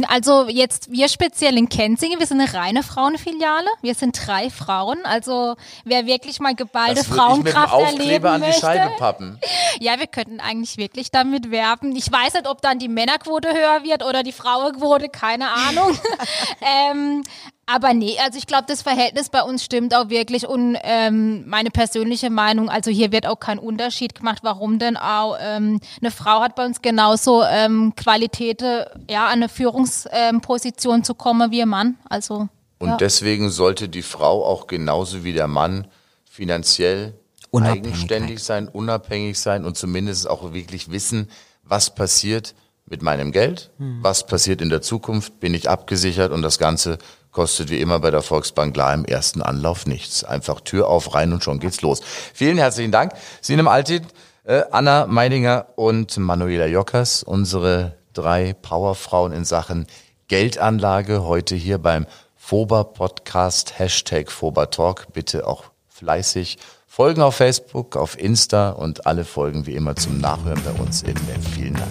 Also 0.09 0.49
jetzt 0.49 0.91
wir 0.91 1.09
speziell 1.09 1.59
in 1.59 1.69
Kenzingen, 1.69 2.19
wir 2.19 2.27
sind 2.27 2.41
eine 2.41 2.55
reine 2.55 2.83
Frauenfiliale. 2.83 3.69
Wir 3.83 3.95
sind 3.95 4.19
drei 4.27 4.49
Frauen. 4.49 4.99
Also 5.05 5.57
wer 5.85 6.07
wirklich 6.07 6.41
mal 6.41 6.55
geballte 6.55 6.95
das 6.95 7.07
Frauenkraft 7.07 7.75
ich 7.75 7.93
mit 7.93 7.95
dem 7.95 8.01
erleben 8.01 8.27
an 8.27 8.41
möchte. 8.41 8.55
Die 8.55 8.61
Scheibe 8.61 8.95
pappen. 8.97 9.39
Ja, 9.81 9.99
wir 9.99 10.07
könnten 10.07 10.41
eigentlich 10.41 10.79
wirklich 10.79 11.11
damit 11.11 11.51
werben. 11.51 11.95
Ich 11.97 12.11
weiß 12.11 12.33
nicht, 12.33 12.49
ob 12.49 12.63
dann 12.63 12.79
die 12.79 12.89
Männerquote 12.89 13.53
höher 13.53 13.85
wird 13.85 14.03
oder 14.03 14.23
die 14.23 14.33
Frauenquote, 14.33 15.11
keine 15.11 15.51
Ahnung. 15.51 15.99
ähm, 16.63 17.23
aber 17.67 17.95
nee, 17.95 18.17
also 18.23 18.39
ich 18.39 18.47
glaube, 18.47 18.65
das 18.69 18.83
Verhältnis 18.83 19.29
bei 19.31 19.43
uns 19.43 19.65
stimmt 19.65 19.95
auch 19.95 20.11
wirklich 20.11 20.47
und 20.47 20.77
ähm, 20.83 21.49
meine 21.49 21.71
persönliche 21.71 22.31
Meinung, 22.31 22.69
also 22.69 22.91
hier 22.91 23.11
wird 23.13 23.27
auch 23.27 23.41
kein 23.41 23.59
Unterschied 23.59 24.15
gemacht, 24.15 24.41
warum 24.43 24.79
denn 24.79 24.97
auch 24.97 25.37
ähm, 25.41 25.81
eine 26.01 26.11
Frau 26.11 26.41
hat 26.41 26.57
bei 26.57 26.67
uns 26.67 26.83
genauso 26.83 27.43
ähm, 27.43 27.95
Qualitäten, 27.97 28.85
ja, 29.09 29.27
an 29.27 29.35
eine 29.35 29.49
Führungsposition 29.49 30.97
ähm, 30.97 31.05
zu 31.05 31.15
kommen 31.15 31.51
wie 31.51 31.63
ein 31.63 31.69
Mann. 31.69 31.97
Also 32.09 32.49
und 32.79 32.89
ja. 32.89 32.97
deswegen 32.97 33.51
sollte 33.51 33.89
die 33.89 34.03
Frau 34.03 34.45
auch 34.45 34.67
genauso 34.67 35.25
wie 35.25 35.33
der 35.33 35.49
Mann 35.49 35.87
finanziell 36.25 37.15
eigenständig 37.53 38.43
sein, 38.43 38.69
unabhängig 38.69 39.39
sein 39.39 39.65
und 39.65 39.77
zumindest 39.77 40.29
auch 40.29 40.53
wirklich 40.53 40.91
wissen, 40.91 41.31
was 41.63 41.95
passiert 41.95 42.55
mit 42.87 43.01
meinem 43.01 43.33
Geld, 43.33 43.71
hm. 43.79 43.99
was 44.03 44.27
passiert 44.27 44.61
in 44.61 44.69
der 44.69 44.83
Zukunft, 44.83 45.41
bin 45.41 45.55
ich 45.55 45.71
abgesichert 45.71 46.33
und 46.33 46.43
das 46.43 46.59
Ganze 46.59 46.99
kostet 47.35 47.69
wie 47.69 47.81
immer 47.81 47.99
bei 47.99 48.11
der 48.11 48.23
Volksbank 48.23 48.73
klar 48.73 48.95
im 48.95 49.05
ersten 49.05 49.43
Anlauf 49.43 49.87
nichts. 49.87 50.25
Einfach 50.25 50.61
Tür 50.61 50.89
auf, 50.89 51.15
rein 51.15 51.33
und 51.33 51.45
schon 51.45 51.59
geht's 51.59 51.83
los. 51.83 52.01
Vielen 52.33 52.57
herzlichen 52.57 52.93
Dank. 52.93 53.13
Sinem 53.43 53.69
Altit, 53.69 54.05
äh, 54.45 54.63
Anna 54.71 55.07
Meidinger 55.07 55.67
und 55.75 56.17
Manuela 56.17 56.67
Jockers, 56.67 57.23
unsere 57.23 57.97
drei 58.15 58.55
Powerfrauen 58.55 59.33
in 59.33 59.45
Sachen 59.45 59.87
Geldanlage 60.29 61.25
heute 61.25 61.55
hier 61.57 61.79
beim 61.79 62.07
FOBA 62.37 62.85
Podcast, 62.85 63.79
Hashtag 63.79 64.31
FOBA 64.31 64.67
Talk. 64.67 65.13
Bitte 65.13 65.47
auch 65.47 65.65
fleißig 65.89 66.59
folgen 66.87 67.21
auf 67.21 67.35
Facebook, 67.35 67.97
auf 67.97 68.19
Insta 68.19 68.71
und 68.71 69.07
alle 69.07 69.25
Folgen 69.25 69.67
wie 69.67 69.75
immer 69.75 69.97
zum 69.97 70.21
Nachhören 70.21 70.63
bei 70.65 70.81
uns 70.81 71.03
in 71.03 71.15
der 71.27 71.41
Vielen 71.55 71.75
Dank. 71.75 71.91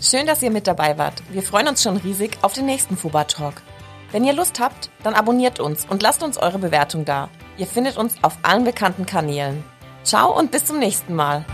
Schön, 0.00 0.26
dass 0.26 0.42
ihr 0.42 0.50
mit 0.50 0.66
dabei 0.66 0.96
wart. 0.96 1.22
Wir 1.30 1.42
freuen 1.42 1.68
uns 1.68 1.82
schon 1.82 1.98
riesig 1.98 2.38
auf 2.40 2.54
den 2.54 2.64
nächsten 2.64 2.96
FOBA 2.96 3.24
Talk. 3.24 3.62
Wenn 4.10 4.24
ihr 4.24 4.32
Lust 4.32 4.58
habt, 4.58 4.90
dann 5.02 5.14
abonniert 5.14 5.60
uns 5.60 5.84
und 5.84 6.02
lasst 6.02 6.22
uns 6.22 6.38
eure 6.38 6.58
Bewertung 6.58 7.04
da. 7.04 7.28
Ihr 7.58 7.66
findet 7.66 7.98
uns 7.98 8.14
auf 8.22 8.38
allen 8.42 8.64
bekannten 8.64 9.04
Kanälen. 9.04 9.62
Ciao 10.02 10.36
und 10.36 10.50
bis 10.50 10.64
zum 10.64 10.78
nächsten 10.78 11.14
Mal. 11.14 11.44